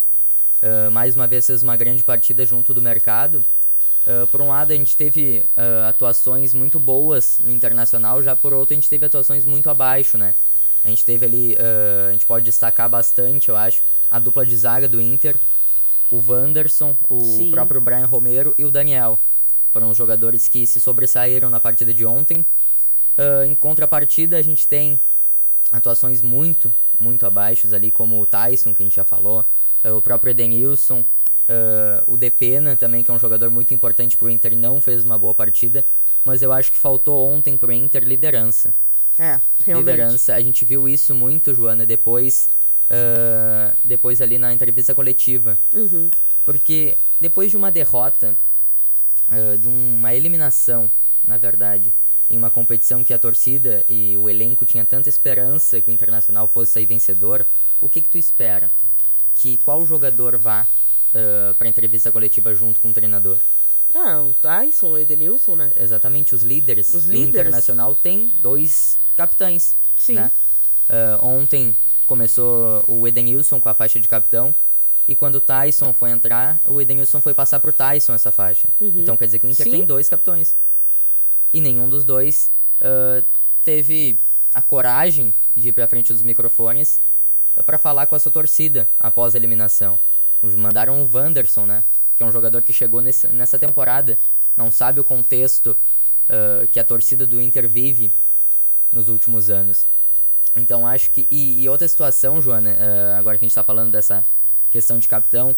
ah, 0.61 0.89
mais 0.91 1.15
uma 1.15 1.25
vez 1.27 1.47
fez 1.47 1.63
uma 1.63 1.75
grande 1.77 2.03
partida 2.03 2.45
junto 2.45 2.73
do 2.73 2.81
mercado. 2.81 3.43
Ah, 4.05 4.27
por 4.31 4.41
um 4.41 4.49
lado, 4.49 4.71
a 4.71 4.75
gente 4.75 4.95
teve 4.97 5.43
ah, 5.57 5.89
atuações 5.89 6.53
muito 6.53 6.77
boas 6.79 7.39
no 7.43 7.51
Internacional, 7.51 8.21
já 8.21 8.35
por 8.35 8.53
outro, 8.53 8.73
a 8.73 8.75
gente 8.75 8.89
teve 8.89 9.05
atuações 9.05 9.45
muito 9.45 9.69
abaixo, 9.69 10.17
né? 10.17 10.35
A 10.85 10.89
gente 10.89 11.05
teve 11.05 11.25
ali, 11.25 11.57
ah, 11.59 12.09
a 12.09 12.11
gente 12.11 12.25
pode 12.25 12.43
destacar 12.45 12.89
bastante, 12.89 13.47
eu 13.49 13.55
acho, 13.55 13.81
a 14.11 14.19
dupla 14.19 14.45
de 14.45 14.55
zaga 14.57 14.87
do 14.87 14.99
Inter, 15.01 15.35
o 16.11 16.21
Wanderson, 16.27 16.95
o 17.09 17.21
Sim. 17.23 17.49
próprio 17.51 17.79
Brian 17.81 18.05
Romero 18.05 18.53
e 18.57 18.65
o 18.65 18.69
Daniel. 18.71 19.17
Foram 19.71 19.89
os 19.89 19.97
jogadores 19.97 20.47
que 20.47 20.67
se 20.67 20.79
sobressaíram 20.79 21.49
na 21.49 21.59
partida 21.59 21.93
de 21.93 22.05
ontem. 22.05 22.45
Ah, 23.17 23.45
em 23.45 23.55
contrapartida, 23.55 24.37
a 24.37 24.41
gente 24.41 24.67
tem 24.67 24.99
atuações 25.73 26.21
muito, 26.21 26.73
muito 26.99 27.25
abaixo 27.25 27.73
ali, 27.75 27.91
como 27.91 28.21
o 28.21 28.25
Tyson, 28.25 28.73
que 28.73 28.83
a 28.83 28.85
gente 28.85 28.95
já 28.95 29.03
falou, 29.03 29.45
ah, 29.83 29.93
o 29.93 30.01
próprio 30.01 30.31
Edenilson, 30.31 31.03
ah, 31.49 32.03
o 32.05 32.15
Depena 32.15 32.75
também, 32.75 33.03
que 33.03 33.11
é 33.11 33.13
um 33.13 33.19
jogador 33.19 33.49
muito 33.49 33.73
importante 33.73 34.15
pro 34.15 34.29
Inter, 34.29 34.55
não 34.55 34.79
fez 34.79 35.03
uma 35.03 35.17
boa 35.17 35.33
partida, 35.33 35.83
mas 36.23 36.41
eu 36.41 36.53
acho 36.53 36.71
que 36.71 36.77
faltou 36.77 37.27
ontem 37.27 37.57
pro 37.57 37.71
Inter 37.71 38.03
liderança. 38.03 38.71
É, 39.19 39.39
realmente. 39.65 39.91
Liderança, 39.91 40.33
a 40.35 40.41
gente 40.41 40.63
viu 40.63 40.87
isso 40.87 41.13
muito, 41.13 41.53
Joana, 41.53 41.85
depois, 41.85 42.49
ah, 42.89 43.73
depois 43.83 44.21
ali 44.21 44.37
na 44.37 44.53
entrevista 44.53 44.93
coletiva. 44.93 45.57
Uhum. 45.73 46.09
Porque 46.45 46.97
depois 47.19 47.49
de 47.49 47.57
uma 47.57 47.71
derrota, 47.71 48.37
ah, 49.27 49.57
de 49.57 49.67
uma 49.67 50.13
eliminação, 50.13 50.89
na 51.25 51.37
verdade, 51.37 51.91
em 52.29 52.37
uma 52.37 52.49
competição 52.49 53.03
que 53.03 53.13
a 53.13 53.19
torcida 53.19 53.83
e 53.87 54.15
o 54.17 54.29
elenco 54.29 54.65
tinha 54.65 54.85
tanta 54.85 55.09
esperança 55.09 55.81
que 55.81 55.91
o 55.91 55.93
Internacional 55.93 56.47
fosse 56.47 56.71
sair 56.71 56.85
vencedor, 56.85 57.45
o 57.79 57.89
que 57.89 58.01
que 58.01 58.09
tu 58.09 58.17
espera? 58.17 58.71
Que 59.35 59.57
qual 59.57 59.85
jogador 59.85 60.37
vá 60.37 60.67
para 61.11 61.53
pra 61.59 61.67
entrevista 61.67 62.11
coletiva 62.11 62.53
junto 62.55 62.79
com 62.79 62.89
o 62.89 62.93
treinador? 62.93 63.37
Ah, 63.93 64.21
o 64.21 64.33
Tyson, 64.41 64.89
o 64.89 64.97
Edenilson, 64.97 65.55
né? 65.55 65.71
Exatamente, 65.75 66.33
os 66.33 66.41
líderes. 66.41 66.93
Os 66.93 67.05
E 67.05 67.09
o 67.09 67.11
líderes. 67.11 67.29
Internacional 67.29 67.93
tem 67.93 68.33
dois 68.41 68.97
capitães. 69.15 69.75
Sim. 69.97 70.15
Né? 70.15 70.31
Ah, 70.89 71.19
ontem 71.21 71.75
começou 72.07 72.83
o 72.87 73.07
Edenilson 73.07 73.59
com 73.59 73.69
a 73.69 73.73
faixa 73.73 73.99
de 73.99 74.07
capitão. 74.07 74.53
E 75.07 75.13
quando 75.13 75.35
o 75.35 75.41
Tyson 75.41 75.91
foi 75.93 76.11
entrar, 76.11 76.59
o 76.65 76.79
Edenilson 76.79 77.21
foi 77.21 77.33
passar 77.33 77.59
pro 77.59 77.73
Tyson 77.73 78.13
essa 78.13 78.31
faixa. 78.31 78.67
Uhum. 78.79 79.01
Então 79.01 79.17
quer 79.17 79.25
dizer 79.25 79.39
que 79.39 79.45
o 79.45 79.49
Inter 79.49 79.65
Sim. 79.65 79.71
tem 79.71 79.85
dois 79.85 80.09
capitães. 80.09 80.55
E 81.53 81.61
nenhum 81.61 81.87
dos 81.87 82.03
dois 82.03 82.51
ah, 82.81 83.23
teve 83.63 84.17
a 84.53 84.61
coragem 84.61 85.33
de 85.55 85.69
ir 85.69 85.73
pra 85.73 85.87
frente 85.87 86.11
dos 86.11 86.23
microfones 86.23 86.99
para 87.65 87.77
falar 87.77 88.07
com 88.07 88.15
a 88.15 88.19
sua 88.19 88.31
torcida 88.31 88.89
após 88.99 89.35
a 89.35 89.37
eliminação. 89.37 89.99
Mandaram 90.41 91.01
o 91.01 91.09
Wanderson, 91.11 91.65
né? 91.65 91.83
Que 92.17 92.23
é 92.23 92.25
um 92.25 92.31
jogador 92.31 92.61
que 92.61 92.73
chegou 92.73 93.01
nesse, 93.01 93.27
nessa 93.27 93.57
temporada. 93.57 94.17
Não 94.57 94.69
sabe 94.69 94.99
o 94.99 95.03
contexto 95.03 95.77
ah, 96.29 96.65
que 96.71 96.79
a 96.79 96.83
torcida 96.83 97.25
do 97.25 97.41
Inter 97.41 97.67
vive 97.67 98.11
nos 98.91 99.07
últimos 99.07 99.49
anos. 99.49 99.85
Então 100.55 100.85
acho 100.85 101.11
que. 101.11 101.27
E, 101.31 101.63
e 101.63 101.69
outra 101.69 101.87
situação, 101.87 102.41
Joana, 102.41 102.77
ah, 102.79 103.17
agora 103.17 103.37
que 103.37 103.45
a 103.45 103.47
gente 103.47 103.55
tá 103.55 103.63
falando 103.63 103.91
dessa 103.91 104.25
questão 104.71 104.99
de 104.99 105.07
capitão, 105.07 105.55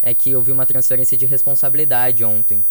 é 0.00 0.14
que 0.14 0.36
vi 0.40 0.52
uma 0.52 0.66
transferência 0.66 1.16
de 1.16 1.26
responsabilidade 1.26 2.24
ontem 2.24 2.64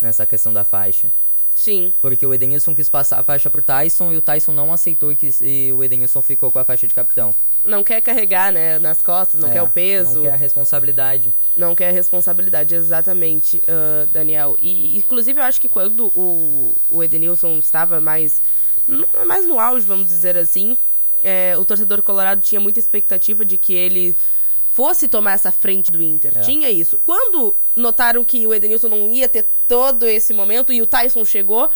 nessa 0.00 0.24
questão 0.26 0.52
da 0.52 0.64
faixa. 0.64 1.10
Sim. 1.54 1.92
Porque 2.00 2.24
o 2.26 2.32
Edenilson 2.32 2.74
quis 2.74 2.88
passar 2.88 3.20
a 3.20 3.22
faixa 3.24 3.50
pro 3.50 3.60
Tyson 3.62 4.12
e 4.12 4.16
o 4.16 4.22
Tyson 4.22 4.52
não 4.52 4.72
aceitou 4.72 5.12
e, 5.12 5.16
quis- 5.16 5.40
e 5.42 5.70
o 5.72 5.84
Edenilson 5.84 6.22
ficou 6.22 6.50
com 6.50 6.58
a 6.58 6.64
faixa 6.64 6.86
de 6.86 6.94
capitão. 6.94 7.34
Não 7.64 7.84
quer 7.84 8.00
carregar, 8.00 8.52
né, 8.52 8.78
nas 8.80 9.00
costas, 9.02 9.40
não 9.40 9.48
É, 9.48 9.52
quer 9.52 9.62
o 9.62 9.68
peso. 9.70 10.16
Não 10.16 10.22
quer 10.22 10.32
a 10.32 10.36
responsabilidade. 10.36 11.32
Não 11.56 11.74
quer 11.76 11.90
a 11.90 11.92
responsabilidade, 11.92 12.74
exatamente, 12.74 13.62
ah, 13.68 14.06
Daniel. 14.12 14.56
E, 14.60 14.96
inclusive, 14.98 15.38
eu 15.38 15.44
acho 15.44 15.60
que 15.60 15.68
quando 15.68 16.06
o, 16.18 16.74
o 16.88 17.04
Edenilson 17.04 17.58
estava 17.58 18.00
mais, 18.00 18.42
mais 19.26 19.46
no 19.46 19.60
auge, 19.60 19.86
vamos 19.86 20.06
dizer 20.06 20.36
assim, 20.36 20.76
é, 21.22 21.56
o 21.56 21.64
torcedor 21.64 22.02
colorado 22.02 22.40
tinha 22.42 22.60
muita 22.60 22.80
expectativa 22.80 23.44
de 23.44 23.56
que 23.56 23.72
ele 23.74 24.16
fosse 24.72 25.06
tomar 25.06 25.32
essa 25.32 25.52
frente 25.52 25.92
do 25.92 26.02
Inter. 26.02 26.32
É. 26.34 26.40
Tinha 26.40 26.70
isso. 26.70 26.98
Quando 27.04 27.54
notaram 27.76 28.24
que 28.24 28.46
o 28.46 28.54
Edenilson 28.54 28.88
não 28.88 29.10
ia 29.10 29.28
ter 29.28 29.46
todo 29.68 30.06
esse 30.06 30.32
momento 30.32 30.72
e 30.72 30.80
o 30.80 30.86
Tyson 30.86 31.26
chegou, 31.26 31.70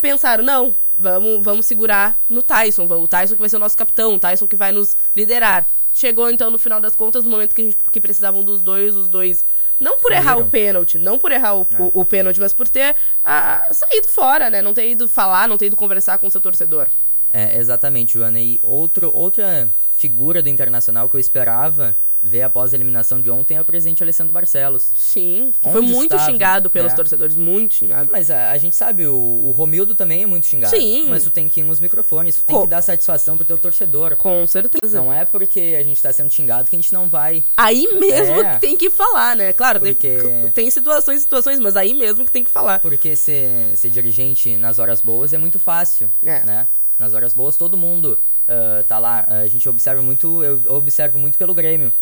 pensaram, 0.00 0.42
não, 0.42 0.74
vamos, 0.96 1.44
vamos 1.44 1.66
segurar 1.66 2.18
no 2.26 2.42
Tyson. 2.42 2.86
O 2.86 3.06
Tyson 3.06 3.34
que 3.34 3.40
vai 3.40 3.50
ser 3.50 3.56
o 3.56 3.60
nosso 3.60 3.76
capitão, 3.76 4.14
o 4.14 4.18
Tyson 4.18 4.46
que 4.46 4.56
vai 4.56 4.72
nos 4.72 4.96
liderar. 5.14 5.66
Chegou, 5.92 6.30
então, 6.30 6.50
no 6.50 6.58
final 6.58 6.80
das 6.80 6.94
contas, 6.94 7.22
no 7.22 7.30
momento 7.30 7.54
que, 7.54 7.60
a 7.60 7.64
gente, 7.64 7.76
que 7.92 8.00
precisavam 8.00 8.42
dos 8.42 8.62
dois, 8.62 8.96
os 8.96 9.08
dois... 9.08 9.44
Não 9.78 9.98
por 9.98 10.10
errar 10.10 10.38
o 10.38 10.48
pênalti, 10.48 10.98
não 10.98 11.18
por 11.18 11.30
errar 11.30 11.54
o, 11.54 11.66
o, 11.78 12.00
o 12.00 12.04
pênalti, 12.04 12.40
mas 12.40 12.52
por 12.52 12.66
ter 12.66 12.96
ah, 13.22 13.68
saído 13.72 14.08
fora, 14.08 14.48
né? 14.48 14.62
Não 14.62 14.72
ter 14.72 14.90
ido 14.90 15.06
falar, 15.08 15.46
não 15.46 15.58
ter 15.58 15.66
ido 15.66 15.76
conversar 15.76 16.18
com 16.18 16.26
o 16.26 16.30
seu 16.30 16.40
torcedor. 16.40 16.88
É, 17.30 17.58
exatamente, 17.58 18.14
Joana. 18.14 18.40
E 18.40 18.58
outro, 18.62 19.10
outra 19.14 19.68
figura 19.90 20.42
do 20.42 20.48
Internacional 20.48 21.08
que 21.08 21.14
eu 21.14 21.20
esperava 21.20 21.94
ver 22.22 22.42
após 22.42 22.72
a 22.72 22.76
eliminação 22.76 23.20
de 23.20 23.30
ontem 23.30 23.56
é 23.56 23.60
o 23.60 23.64
presidente 23.64 24.02
Alessandro 24.02 24.32
Barcelos. 24.32 24.90
Sim, 24.96 25.52
que 25.60 25.70
foi 25.70 25.80
muito 25.80 26.14
estava? 26.14 26.30
xingado 26.30 26.68
pelos 26.68 26.92
É. 26.92 26.96
torcedores, 26.96 27.36
muito 27.36 27.74
xingado. 27.76 28.10
Mas 28.10 28.30
a, 28.30 28.50
a 28.50 28.58
gente 28.58 28.74
sabe, 28.74 29.06
o, 29.06 29.14
o 29.14 29.50
Romildo 29.52 29.94
também 29.94 30.22
é 30.22 30.26
muito 30.26 30.46
xingado. 30.46 30.74
Sim. 30.76 31.06
Mas 31.08 31.22
tu 31.22 31.30
tem 31.30 31.48
que 31.48 31.60
ir 31.60 31.64
nos 31.64 31.78
microfones, 31.80 32.36
tu 32.36 32.44
tem 32.44 32.56
Co- 32.56 32.62
que 32.62 32.68
dar 32.68 32.82
satisfação 32.82 33.36
pro 33.36 33.46
teu 33.46 33.56
torcedor. 33.56 34.16
Com 34.16 34.46
certeza. 34.46 34.98
Não 35.00 35.12
é 35.12 35.24
porque 35.24 35.76
a 35.78 35.82
gente 35.84 36.02
tá 36.02 36.12
sendo 36.12 36.30
xingado 36.32 36.68
que 36.68 36.74
a 36.76 36.78
gente 36.78 36.92
não 36.92 37.08
vai. 37.08 37.44
Aí 37.56 37.86
mesmo 37.98 38.40
É. 38.42 38.54
que 38.54 38.60
tem 38.60 38.76
que 38.76 38.90
falar, 38.90 39.36
né? 39.36 39.52
Claro, 39.52 39.78
tem- 39.80 39.94
Porque- 39.94 40.50
tem 40.54 40.70
situações 40.70 41.18
e 41.20 41.22
situações, 41.22 41.60
mas 41.60 41.76
aí 41.76 41.94
mesmo 41.94 42.24
que 42.24 42.32
tem 42.32 42.42
que 42.42 42.50
falar. 42.50 42.80
Porque 42.80 43.14
ser, 43.14 43.76
ser 43.76 43.90
dirigente 43.90 44.56
nas 44.56 44.78
horas 44.78 45.00
boas 45.00 45.32
é 45.32 45.38
muito 45.38 45.58
fácil, 45.58 46.10
É. 46.22 46.42
né? 46.44 46.66
Nas 46.98 47.14
horas 47.14 47.32
boas 47.32 47.56
todo 47.56 47.76
mundo 47.76 48.18
ah, 48.48 48.82
tá 48.88 48.98
lá. 48.98 49.24
A 49.28 49.46
gente 49.46 49.68
observa 49.68 50.00
muito, 50.02 50.42
eu 50.42 50.60
observo 50.68 51.18
muito 51.18 51.36
pelo 51.38 51.54
Grêmio. 51.54 51.92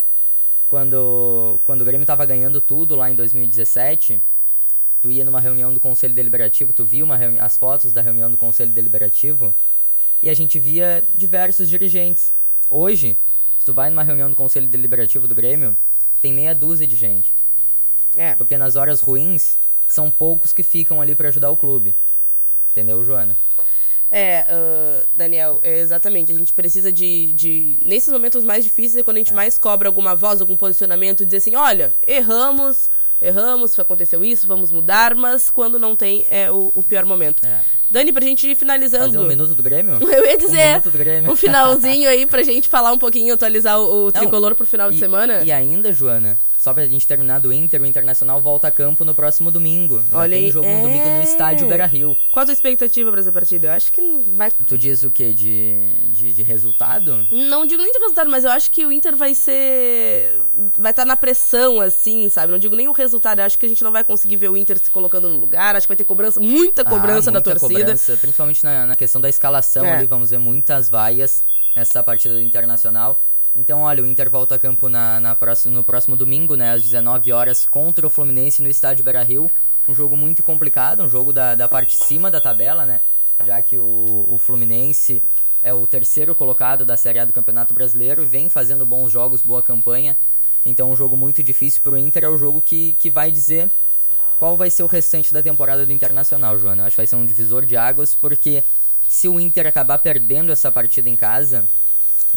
Quando, 0.68 1.61
quando 1.64 1.83
o 1.83 1.85
Grêmio 1.85 2.07
tava 2.07 2.24
ganhando 2.24 2.61
tudo 2.61 2.96
lá 2.96 3.11
em 3.11 3.14
2017, 3.14 4.20
tu 5.00 5.11
ia 5.11 5.24
numa 5.24 5.40
reunião 5.40 5.72
do 5.72 5.79
Conselho 5.79 6.14
Deliberativo, 6.14 6.72
tu 6.72 6.85
via 6.85 7.05
as 7.40 7.57
fotos 7.57 7.92
da 7.92 8.02
reunião 8.02 8.31
do 8.31 8.37
Conselho 8.37 8.72
Deliberativo 8.72 9.55
e 10.22 10.29
a 10.29 10.35
gente 10.35 10.59
via 10.59 11.05
diversos 11.14 11.68
dirigentes. 11.68 12.33
Hoje, 12.68 13.16
se 13.59 13.66
tu 13.66 13.72
vai 13.72 13.90
numa 13.90 14.02
reunião 14.02 14.29
do 14.29 14.35
Conselho 14.35 14.68
Deliberativo 14.68 15.29
do 15.29 15.35
Grêmio, 15.35 15.76
tem 16.20 16.33
meia 16.33 16.55
dúzia 16.55 16.87
de 16.87 16.96
gente. 16.96 17.33
É. 18.16 18.35
Porque 18.35 18.57
nas 18.57 18.74
horas 18.74 19.00
ruins, 19.00 19.59
são 19.87 20.11
poucos 20.11 20.52
que 20.52 20.62
ficam 20.62 21.00
ali 21.00 21.14
pra 21.14 21.29
ajudar 21.29 21.50
o 21.50 21.57
clube. 21.57 21.94
Entendeu, 22.70 23.05
Joana? 23.05 23.37
É, 24.18 24.46
ah, 24.48 25.02
Daniel, 25.14 25.59
é 25.62 25.79
exatamente. 25.81 26.33
A 26.33 26.35
gente 26.35 26.52
precisa 26.52 26.90
de, 26.90 27.33
de. 27.35 27.79
Nesses 27.85 28.11
momentos 28.11 28.42
mais 28.44 28.64
difíceis 28.64 28.96
é 28.96 29.02
quando 29.02 29.16
a 29.16 29.20
gente 29.20 29.35
mais 29.35 29.59
cobra 29.59 29.88
alguma 29.88 30.14
voz, 30.16 30.40
algum 30.40 30.57
posicionamento, 30.57 31.24
dizer 31.26 31.37
assim: 31.37 31.55
olha, 31.55 31.92
erramos, 32.07 32.88
erramos, 33.20 33.79
aconteceu 33.79 34.24
isso, 34.24 34.46
vamos 34.46 34.72
mudar, 34.72 35.14
mas 35.14 35.50
quando 35.50 35.79
não 35.79 35.94
tem 35.94 36.26
é 36.31 36.50
o, 36.50 36.72
o 36.74 36.83
pior 36.83 37.05
momento. 37.05 37.44
É. 37.44 37.61
Dani, 37.90 38.12
pra 38.12 38.24
gente 38.24 38.50
ir 38.50 38.57
finalizando. 38.57 39.05
Fazer 39.05 39.18
um 39.18 39.29
minuto 39.29 39.55
do 39.55 39.62
Grêmio? 39.62 39.98
Eu 40.02 40.24
ia 40.26 40.35
Um 40.35 40.38
dizer, 40.38 40.81
Grêmio. 40.90 41.31
um 41.31 41.37
finalzinho 41.37 42.09
aí 42.09 42.26
pra 42.26 42.42
gente 42.42 42.68
falar 42.68 42.92
um 42.92 42.98
pouquinho, 42.98 43.35
atualizar 43.35 43.79
o, 43.79 43.85
o 43.85 44.05
Não, 44.07 44.12
tricolor 44.12 44.55
pro 44.55 44.66
final 44.66 44.90
de 44.90 44.96
e- 44.96 45.00
semana. 45.00 45.42
E 45.44 45.52
ainda, 45.52 45.92
Joana, 45.92 46.38
só 46.66 46.74
pra 46.74 46.85
gente 46.85 47.07
terminar 47.07 47.38
do 47.38 47.52
Inter, 47.52 47.81
o 47.81 47.87
Internacional 47.87 48.40
volta 48.40 48.66
a 48.66 48.72
campo 48.72 49.05
no 49.05 49.14
próximo 49.14 49.52
domingo. 49.52 50.02
Já 50.11 50.18
Olha 50.18 50.37
tem 50.37 50.46
aí, 50.46 50.50
jogo 50.50 50.66
no 50.66 50.72
é. 50.72 50.83
domingo 50.83 51.09
no 51.11 51.22
estádio 51.22 51.68
Beira-Rio. 51.68 52.16
Qual 52.33 52.42
a 52.42 52.46
tua 52.46 52.52
expectativa 52.52 53.09
pra 53.12 53.20
essa 53.20 53.31
partida? 53.31 53.68
Eu 53.68 53.70
acho 53.70 53.92
que 53.92 54.00
vai. 54.37 54.50
Tu 54.50 54.76
diz 54.76 55.05
o 55.05 55.11
quê? 55.12 55.33
De, 55.33 55.87
de, 56.12 56.35
de 56.35 56.42
resultado? 56.42 57.24
Não 57.31 57.64
digo 57.64 57.81
nem 57.81 57.92
de 57.92 58.00
resultado, 58.00 58.29
mas 58.29 58.44
eu 58.44 58.50
acho 58.50 58.68
que 58.72 58.85
o 58.85 58.90
Inter 58.90 59.14
vai 59.14 59.33
ser. 59.33 60.40
Vai 60.76 60.90
estar 60.90 61.05
na 61.05 61.14
pressão, 61.16 61.81
assim, 61.81 62.29
sabe? 62.29 62.50
Não 62.50 62.59
digo 62.59 62.74
nem 62.74 62.88
o 62.88 62.92
resultado. 62.92 63.38
Eu 63.38 63.44
acho 63.44 63.57
que 63.57 63.64
a 63.66 63.68
gente 63.68 63.85
não 63.85 63.92
vai 63.92 64.02
conseguir 64.02 64.35
ver 64.35 64.48
o 64.50 64.57
Inter 64.57 64.76
se 64.83 64.90
colocando 64.90 65.29
no 65.29 65.38
lugar. 65.38 65.76
Acho 65.76 65.87
que 65.87 65.90
vai 65.92 65.96
ter 65.96 66.02
cobrança, 66.02 66.40
muita 66.40 66.85
cobrança 66.85 67.31
Ah, 67.31 67.33
da 67.33 67.38
muita 67.38 67.50
torcida. 67.61 67.79
cobrança, 67.79 68.16
principalmente 68.16 68.64
na, 68.64 68.87
na 68.87 68.96
questão 68.96 69.20
da 69.20 69.29
escalação 69.29 69.85
É. 69.87 69.98
ali, 69.98 70.07
vamos 70.09 70.31
ver 70.31 70.38
muitas 70.38 70.88
vaias 70.88 71.44
nessa 71.76 72.02
partida 72.02 72.35
do 72.35 72.40
Internacional. 72.42 73.20
Então, 73.59 73.81
olha, 73.81 74.03
o 74.03 74.07
Inter 74.07 74.29
volta 74.29 74.57
a 74.57 74.59
campo 74.59 74.87
na, 74.87 75.19
na 75.19 75.37
no 75.64 75.83
próximo 75.83 76.14
domingo, 76.14 76.55
né, 76.57 76.73
às 76.73 76.83
19 76.83 77.33
horas, 77.33 77.64
contra 77.64 78.07
o 78.07 78.11
Fluminense 78.11 78.61
no 78.61 78.69
estádio 78.69 79.03
Beira-Rio. 79.03 79.51
Um 79.88 79.95
jogo 79.95 80.14
muito 80.14 80.42
complicado, 80.42 81.03
um 81.03 81.09
jogo 81.09 81.33
da, 81.33 81.55
da 81.55 81.66
parte 81.66 81.97
de 81.97 82.05
cima 82.05 82.31
da 82.31 82.38
tabela, 82.38 82.85
né, 82.85 83.01
já 83.47 83.62
que 83.62 83.79
o, 83.79 84.27
o 84.29 84.37
Fluminense 84.37 85.23
é 85.62 85.73
o 85.73 85.87
terceiro 85.87 86.35
colocado 86.35 86.85
da 86.85 86.99
Série 86.99 87.19
A 87.19 87.25
do 87.25 87.33
Campeonato 87.33 87.73
Brasileiro 87.73 88.23
e 88.23 88.27
vem 88.27 88.51
fazendo 88.51 88.85
bons 88.85 89.11
jogos, 89.11 89.40
boa 89.40 89.62
campanha. 89.62 90.19
Então, 90.64 90.90
um 90.90 90.97
jogo 90.97 91.16
muito 91.16 91.42
difícil 91.42 91.81
pro 91.81 91.97
Inter, 91.97 92.25
é 92.25 92.29
o 92.29 92.37
jogo 92.37 92.61
que, 92.61 92.92
que 92.99 93.09
vai 93.09 93.31
dizer 93.31 93.71
qual 94.38 94.55
vai 94.55 94.69
ser 94.69 94.83
o 94.83 94.87
restante 94.87 95.33
da 95.33 95.42
temporada 95.42 95.87
do 95.87 95.92
Internacional, 95.92 96.59
Joana. 96.59 96.85
Acho 96.85 96.90
que 96.90 97.01
vai 97.01 97.07
ser 97.07 97.16
um 97.16 97.25
divisor 97.25 97.64
de 97.64 97.75
águas, 97.75 98.14
porque 98.14 98.62
se 99.09 99.29
o 99.29 99.40
Inter 99.40 99.66
acabar 99.66 99.97
perdendo 99.97 100.53
essa 100.53 100.71
partida 100.71 101.09
em 101.09 101.16
casa, 101.16 101.66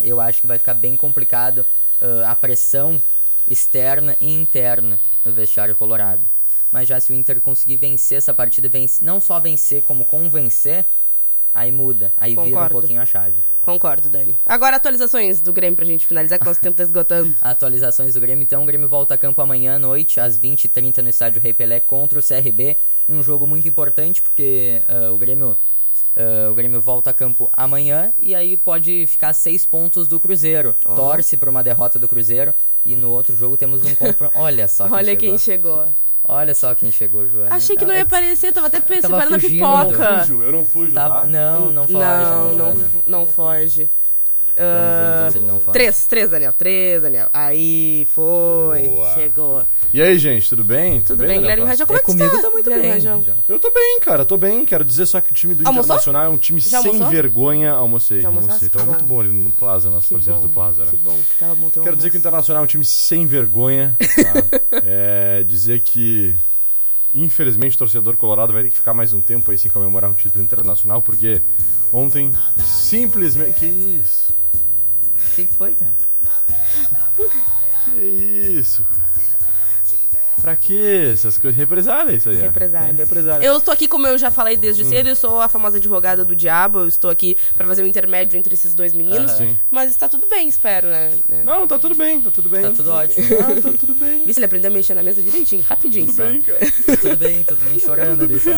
eu 0.03 0.19
acho 0.19 0.41
que 0.41 0.47
vai 0.47 0.57
ficar 0.57 0.73
bem 0.73 0.95
complicado 0.95 1.65
ah, 2.01 2.31
a 2.31 2.35
pressão 2.35 3.01
externa 3.47 4.15
e 4.21 4.33
interna 4.33 4.99
no 5.25 5.31
vestiário 5.31 5.75
colorado. 5.75 6.21
Mas 6.71 6.87
já 6.87 6.99
se 6.99 7.11
o 7.11 7.15
Inter 7.15 7.41
conseguir 7.41 7.77
vencer 7.77 8.19
essa 8.19 8.33
partida, 8.33 8.69
vence, 8.69 9.03
não 9.03 9.19
só 9.19 9.39
vencer, 9.39 9.81
como 9.83 10.05
convencer, 10.05 10.85
aí 11.53 11.71
muda. 11.71 12.13
Aí 12.15 12.31
vira 12.31 12.41
um 12.41 12.49
Concordo. 12.51 12.71
pouquinho 12.71 13.01
a 13.01 13.05
chave. 13.05 13.35
Concordo, 13.63 14.09
Dani. 14.09 14.37
Agora, 14.45 14.77
atualizações 14.77 15.41
do 15.41 15.51
Grêmio 15.51 15.75
pra 15.75 15.85
gente 15.85 16.05
finalizar, 16.05 16.39
que 16.39 16.45
nosso 16.45 16.61
tempo 16.61 16.77
tá 16.77 16.83
esgotando. 16.83 17.35
Atualizações 17.41 18.13
do 18.13 18.21
Grêmio, 18.21 18.43
então 18.43 18.63
o 18.63 18.65
Grêmio 18.65 18.87
volta 18.87 19.15
a 19.15 19.17
campo 19.17 19.41
amanhã 19.41 19.75
à 19.75 19.79
noite, 19.79 20.19
às 20.19 20.39
20h30 20.39 20.99
no 20.99 21.09
estádio 21.09 21.41
Rei 21.41 21.53
Pelé 21.53 21.79
contra 21.79 22.19
o 22.19 22.23
CRB, 22.23 22.77
em 23.07 23.13
um 23.13 23.23
jogo 23.23 23.45
muito 23.45 23.67
importante, 23.67 24.21
porque 24.21 24.81
ah, 24.87 25.11
o 25.11 25.17
Grêmio 25.17 25.57
ah, 26.15 26.49
o 26.51 26.53
Grêmio 26.53 26.79
volta 26.81 27.09
a 27.09 27.13
campo 27.13 27.49
amanhã 27.53 28.11
e 28.19 28.33
aí 28.35 28.55
pode 28.57 29.05
ficar 29.07 29.33
seis 29.33 29.65
pontos 29.65 30.07
do 30.07 30.19
Cruzeiro. 30.19 30.75
Ó. 30.85 30.95
Torce 30.95 31.37
para 31.37 31.49
uma 31.49 31.63
derrota 31.63 31.97
do 31.99 32.07
Cruzeiro 32.07 32.53
e 32.85 32.95
no 32.95 33.09
outro 33.11 33.35
jogo 33.35 33.55
temos 33.57 33.83
um 33.85 33.93
confronto. 33.95 34.31
Olha 34.37 34.67
só 34.67 34.85
quem 34.85 34.93
Olha 34.95 35.05
chegou. 35.05 35.19
quem 35.29 35.37
chegou. 35.37 35.85
Olha 36.31 36.53
só 36.53 36.75
quem 36.75 36.91
chegou, 36.91 37.27
Joana. 37.27 37.55
Achei 37.55 37.75
que 37.75 37.83
não 37.85 37.93
ia 37.93 38.01
Ah, 38.01 38.03
aparecer, 38.03 38.53
tava 38.53 38.67
até 38.67 38.79
Tava 38.79 39.01
separando 39.01 39.35
a 39.35 39.39
fugindo. 39.39 39.59
pipoca. 39.65 40.25
eu 40.29 40.51
não 40.51 40.63
fujo, 40.65 40.91
Tava- 40.93 41.21
tá? 41.21 41.27
Não, 41.27 41.71
não 41.71 41.87
foge. 41.87 41.97
Não, 41.97 42.53
não, 42.53 42.75
não 43.07 43.25
foge. 43.25 43.89
Vamos 44.59 44.81
ver, 44.81 45.05
então, 45.15 45.25
Ah, 45.27 45.31
se 45.31 45.37
ele 45.37 45.45
não 45.47 45.59
foge. 45.59 45.71
três, 45.73 46.05
três, 46.05 46.29
Daniel, 46.29 46.53
três, 46.53 47.01
Daniel. 47.01 47.29
Aí, 47.33 48.05
foi, 48.13 48.87
Boa. 48.89 49.13
chegou. 49.13 49.63
E 49.93 50.01
aí, 50.01 50.17
gente, 50.19 50.49
tudo 50.49 50.63
bem? 50.63 51.01
Tudo 51.01 51.19
bem, 51.19 51.27
Daniel 51.27 51.41
Guilherme? 51.41 51.65
Rajão, 51.65 51.87
como 51.87 51.97
é, 51.97 52.01
que 52.01 52.05
comigo 52.05 52.25
está? 52.25 52.41
tá 52.41 52.49
muito 52.49 52.65
Guilherme 52.65 52.83
bem, 52.83 52.91
Rajão? 52.91 53.23
Eu 53.47 53.57
tô 53.59 53.71
bem, 53.71 53.99
cara, 54.01 54.25
tô 54.25 54.37
bem. 54.37 54.65
Quero 54.65 54.83
dizer 54.83 55.05
só 55.05 55.21
que 55.21 55.31
o 55.31 55.33
time 55.33 55.55
do 55.55 55.65
Almoçou? 55.67 55.85
Internacional 55.85 56.25
é 56.25 56.29
um 56.29 56.37
time 56.37 56.59
Já 56.59 56.81
sem 56.81 56.91
almoçou? 56.91 57.09
vergonha. 57.09 57.71
Almocei, 57.71 58.25
almocei. 58.25 58.67
Tava 58.69 58.83
Que 58.83 58.89
muito 58.91 59.05
bom. 59.05 59.21
ali 59.21 59.29
no 59.29 59.49
Plaza, 59.51 59.89
nossos 59.89 60.07
Que 60.09 60.15
parceiros 60.15 60.41
bom, 60.41 60.47
do 60.47 60.53
Plaza, 60.53 60.83
né? 60.85 60.91
Que 60.91 60.97
bom, 60.97 61.17
que 61.29 61.37
tava 61.37 61.55
bom 61.55 61.69
Quero 61.69 61.95
dizer 61.95 62.09
que 62.09 62.17
o 62.17 62.17
almoço. 62.17 62.17
Internacional 62.17 62.61
é 62.61 62.63
um 62.65 62.67
time 62.67 62.83
sem 62.85 63.25
vergonha, 63.25 63.95
tá? 64.69 64.81
é, 64.83 65.43
dizer 65.43 65.79
que, 65.79 66.35
infelizmente, 67.15 67.75
o 67.75 67.79
torcedor 67.79 68.17
colorado 68.17 68.51
vai 68.53 68.63
ter 68.63 68.69
que 68.71 68.75
ficar 68.77 68.93
mais 68.93 69.13
um 69.13 69.21
tempo 69.21 69.49
aí 69.51 69.57
sem 69.57 69.71
comemorar 69.71 70.09
um 70.09 70.13
título 70.13 70.43
internacional, 70.43 71.01
porque 71.01 71.41
ontem, 71.93 72.31
simplesmente... 72.57 73.59
Que 73.59 73.65
isso? 73.65 74.28
O 75.31 75.35
que 75.35 75.45
que 75.45 75.53
foi, 75.53 75.75
cara? 75.75 75.93
Que 77.85 78.01
isso, 78.59 78.83
cara? 78.83 79.08
Pra 80.41 80.55
que 80.55 80.79
essas 81.13 81.37
coisas? 81.37 81.57
Represália 81.57 82.15
isso 82.15 82.29
aí. 82.29 82.37
ó. 82.37 82.41
Represália. 82.41 82.91
É 82.91 82.95
represália. 82.95 83.45
Eu 83.45 83.57
estou 83.57 83.73
aqui, 83.73 83.87
como 83.87 84.07
eu 84.07 84.17
já 84.17 84.31
falei 84.31 84.55
Hum. 84.57 84.59
desde 84.59 84.85
cedo, 84.85 85.09
eu 85.09 85.15
sou 85.15 85.39
a 85.41 85.47
famosa 85.49 85.77
advogada 85.77 86.23
do 86.25 86.35
diabo. 86.35 86.79
Eu 86.79 86.87
estou 86.87 87.09
aqui 87.09 87.37
pra 87.55 87.65
fazer 87.67 87.83
um 87.83 87.87
intermédio 87.87 88.37
entre 88.37 88.53
esses 88.53 88.73
dois 88.73 88.93
meninos. 88.93 89.31
Aham. 89.33 89.55
Mas 89.71 89.91
está 89.91 90.07
tudo 90.07 90.27
bem, 90.27 90.47
espero, 90.47 90.87
né? 90.89 91.11
né? 91.27 91.43
Não, 91.43 91.67
tá 91.67 91.77
tudo 91.79 91.95
bem, 91.95 92.21
tá 92.21 92.31
tudo 92.31 92.49
bem. 92.49 92.61
Tá 92.61 92.71
tudo 92.71 92.91
ótimo. 92.91 93.25
Ah, 93.39 93.61
tá 93.61 93.77
tudo 93.77 93.95
bem. 93.95 94.25
Vê 94.25 94.33
se 94.33 94.39
ele 94.39 94.45
aprendeu 94.45 94.71
a 94.71 94.73
mexer 94.73 94.93
na 94.93 95.03
mesa 95.03 95.21
direitinho, 95.21 95.63
rapidinho. 95.67 96.05
Tudo 96.07 96.15
só. 96.15 96.23
bem, 96.25 96.41
cara. 96.41 96.59
Tá 96.89 96.97
tudo 96.97 97.17
bem, 97.17 97.43
tudo 97.43 97.65
bem 97.65 97.79
chorando 97.79 98.23
ali 98.23 98.39
só. 98.39 98.51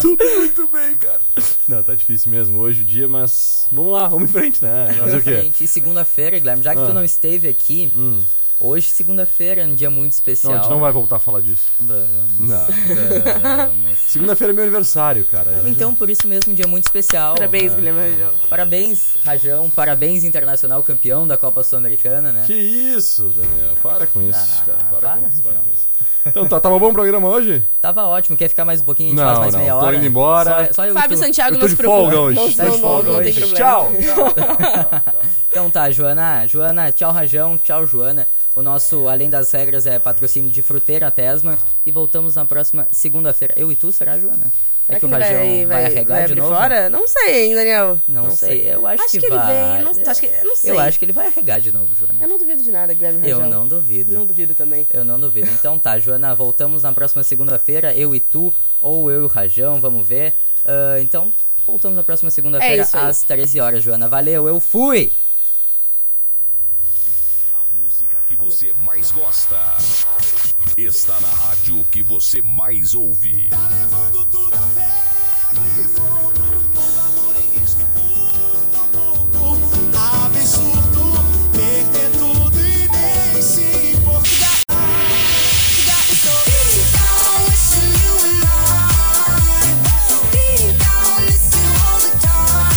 Tudo 0.00 0.24
muito 0.38 0.68
bem, 0.68 0.94
cara. 0.96 1.20
Não, 1.68 1.82
tá 1.82 1.94
difícil 1.94 2.30
mesmo 2.30 2.58
hoje 2.58 2.82
o 2.82 2.84
dia, 2.84 3.08
mas 3.08 3.66
vamos 3.70 3.92
lá, 3.92 4.08
vamos 4.08 4.28
em 4.28 4.32
frente, 4.32 4.62
né? 4.62 4.92
Fazer 4.98 5.16
o 5.18 5.22
quê? 5.22 5.42
Gente, 5.42 5.64
E 5.64 5.66
segunda-feira, 5.66 6.38
Guilherme, 6.38 6.62
já 6.62 6.74
que 6.74 6.80
Ah. 6.80 6.86
tu 6.86 6.92
não 6.92 7.04
esteve 7.04 7.48
aqui, 7.48 7.92
Hum. 7.96 8.20
Hoje, 8.60 8.88
segunda-feira, 8.88 9.62
é 9.62 9.64
um 9.64 9.74
dia 9.74 9.90
muito 9.90 10.12
especial. 10.12 10.52
Não, 10.52 10.58
a 10.60 10.62
gente 10.62 10.70
não 10.72 10.80
vai 10.80 10.92
voltar 10.92 11.16
a 11.16 11.18
falar 11.18 11.40
disso. 11.40 11.64
Vamos. 11.80 12.08
Não. 12.38 12.66
Vamos. 13.66 13.98
Segunda-feira 14.06 14.52
é 14.52 14.54
meu 14.54 14.64
aniversário, 14.64 15.24
cara. 15.24 15.62
Então, 15.66 15.94
por 15.94 16.10
isso 16.10 16.26
mesmo, 16.28 16.52
um 16.52 16.54
dia 16.54 16.66
muito 16.66 16.84
especial. 16.84 17.34
Parabéns, 17.34 17.72
Ah. 17.72 17.76
Guilherme 17.76 18.00
Rajão. 18.10 18.30
Parabéns, 18.48 19.16
Rajão. 19.24 19.70
Parabéns, 19.70 20.24
Internacional 20.24 20.82
campeão 20.82 21.26
da 21.26 21.36
Copa 21.36 21.62
Sul-Americana, 21.62 22.32
né? 22.32 22.44
Que 22.46 22.54
isso, 22.54 23.28
Daniel. 23.30 23.74
Para 23.82 24.06
com 24.06 24.20
isso, 24.28 24.38
Ah, 24.60 24.64
cara. 24.66 24.78
Para, 24.90 24.98
para, 25.00 25.16
com 25.16 25.28
isso, 25.28 25.42
para 25.42 25.52
com 25.54 25.70
isso. 25.72 25.88
Então, 26.26 26.46
tá, 26.46 26.60
tava 26.60 26.78
bom 26.78 26.90
o 26.90 26.92
programa 26.92 27.28
hoje? 27.28 27.64
Tava 27.80 28.04
ótimo. 28.04 28.36
Quer 28.36 28.48
ficar 28.50 28.66
mais 28.66 28.82
um 28.82 28.84
pouquinho? 28.84 29.08
A 29.08 29.10
gente 29.12 29.18
Não, 29.20 29.26
faz 29.26 29.38
mais 29.38 29.52
não, 29.54 29.60
meia 29.60 29.72
tô 29.72 29.78
hora. 29.78 29.96
indo 29.96 30.06
embora. 30.06 30.66
Só, 30.66 30.74
só 30.74 30.86
eu 30.86 30.92
Fábio 30.92 31.16
tu. 31.16 31.20
Santiago 31.20 31.54
Eu 31.54 31.60
tô 31.60 31.66
nos 31.66 31.76
de 31.76 31.82
folga 31.82 32.20
hoje. 32.20 32.36
Não, 32.38 32.52
Tá 32.52 32.64
de 32.68 32.78
folga 32.78 33.10
hoje. 33.12 33.32
problema. 33.40 33.56
Tchau. 33.56 33.92
Então 35.50 35.68
tá, 35.70 35.90
Joana. 35.90 36.46
Joana, 36.46 36.92
tchau, 36.92 37.10
Rajão. 37.12 37.58
Tchau, 37.58 37.84
Joana. 37.86 38.26
O 38.54 38.62
nosso 38.62 39.08
Além 39.08 39.30
das 39.30 39.52
Regras 39.52 39.86
é 39.86 39.98
patrocínio 39.98 40.50
de 40.50 40.60
Fruteira 40.62 41.10
Tesma. 41.10 41.56
E 41.86 41.90
voltamos 41.92 42.34
na 42.34 42.44
próxima 42.44 42.86
segunda-feira. 42.90 43.54
Eu 43.56 43.70
e 43.70 43.76
tu, 43.76 43.92
será, 43.92 44.18
Joana? 44.18 44.52
Será 44.86 44.96
é 44.96 45.00
que, 45.00 45.06
o 45.06 45.08
Rajão 45.08 45.38
vai, 45.38 45.66
vai, 45.66 45.84
arregar 45.86 46.18
vai 46.18 46.26
de 46.26 46.34
novo? 46.34 46.54
fora? 46.54 46.90
Não 46.90 47.06
sei, 47.06 47.44
hein, 47.46 47.54
Daniel. 47.54 48.00
Não, 48.08 48.30
sei. 48.32 48.62
Eu 48.74 48.84
acho, 48.88 49.02
Acho 49.04 49.10
que, 49.12 49.18
que 49.20 49.26
ele 49.26 49.36
vai. 49.36 49.74
vem, 49.76 49.84
não- 49.84 50.10
acho 50.10 50.20
que- 50.20 50.44
não 50.44 50.56
sei. 50.56 50.70
Eu 50.72 50.80
acho 50.80 50.98
que 50.98 51.04
ele 51.04 51.12
vai 51.12 51.26
arregar 51.28 51.60
de 51.60 51.70
novo, 51.72 51.94
Joana. 51.94 52.14
Eu 52.20 52.28
não 52.28 52.36
duvido 52.38 52.60
de 52.62 52.70
nada, 52.72 52.92
Guilherme 52.92 53.28
Eu 53.28 53.38
Rajão. 53.38 53.50
não 53.50 53.68
duvido. 53.68 54.12
Não 54.14 54.26
duvido 54.26 54.52
também. 54.54 54.86
Eu 54.92 55.04
não 55.04 55.20
duvido. 55.20 55.48
Então 55.52 55.78
tá, 55.78 55.96
Joana, 56.00 56.34
voltamos 56.34 56.82
na 56.82 56.92
próxima 56.92 57.22
segunda-feira, 57.22 57.94
eu 57.94 58.14
e 58.16 58.20
tu, 58.20 58.52
ou 58.80 59.08
eu 59.12 59.22
e 59.22 59.24
o 59.24 59.28
Rajão, 59.28 59.80
vamos 59.80 60.06
ver. 60.06 60.34
Ah, 60.66 60.98
então, 61.00 61.32
voltamos 61.64 61.96
na 61.96 62.02
próxima 62.02 62.30
segunda-feira 62.30 62.82
É 62.92 62.96
às 62.98 63.22
13 63.22 63.60
horas, 63.60 63.84
Joana. 63.84 64.08
Valeu, 64.08 64.48
eu 64.48 64.58
fui! 64.58 65.12
Você 68.40 68.72
mais 68.86 69.10
gosta. 69.12 69.58
Está 70.76 71.20
na 71.20 71.28
rádio 71.28 71.84
que 71.90 72.02
você 72.02 72.40
mais 72.40 72.94
ouve. 72.94 73.48
Absurdo 80.24 81.12
perder 81.52 82.10
tudo 82.18 82.58
e 82.58 82.88
nem 82.88 83.42
se 83.42 83.92
importar. 83.92 84.60
Deep 86.46 86.80
down, 86.96 87.44
wishing 87.46 87.92
you 88.00 88.14
were 88.16 88.34
mine. 88.40 89.76
Deep 90.32 90.78
down, 90.78 91.16
miss 91.26 91.52
you 91.54 91.70
all 91.84 91.98
the 92.00 92.12
time. 92.24 92.70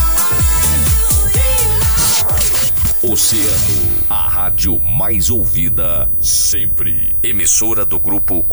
Oceano, 3.13 3.92
a 4.09 4.27
rádio 4.27 4.79
mais 4.79 5.29
ouvida 5.29 6.11
sempre. 6.19 7.15
Emissora 7.23 7.85
do 7.85 7.99
grupo 7.99 8.45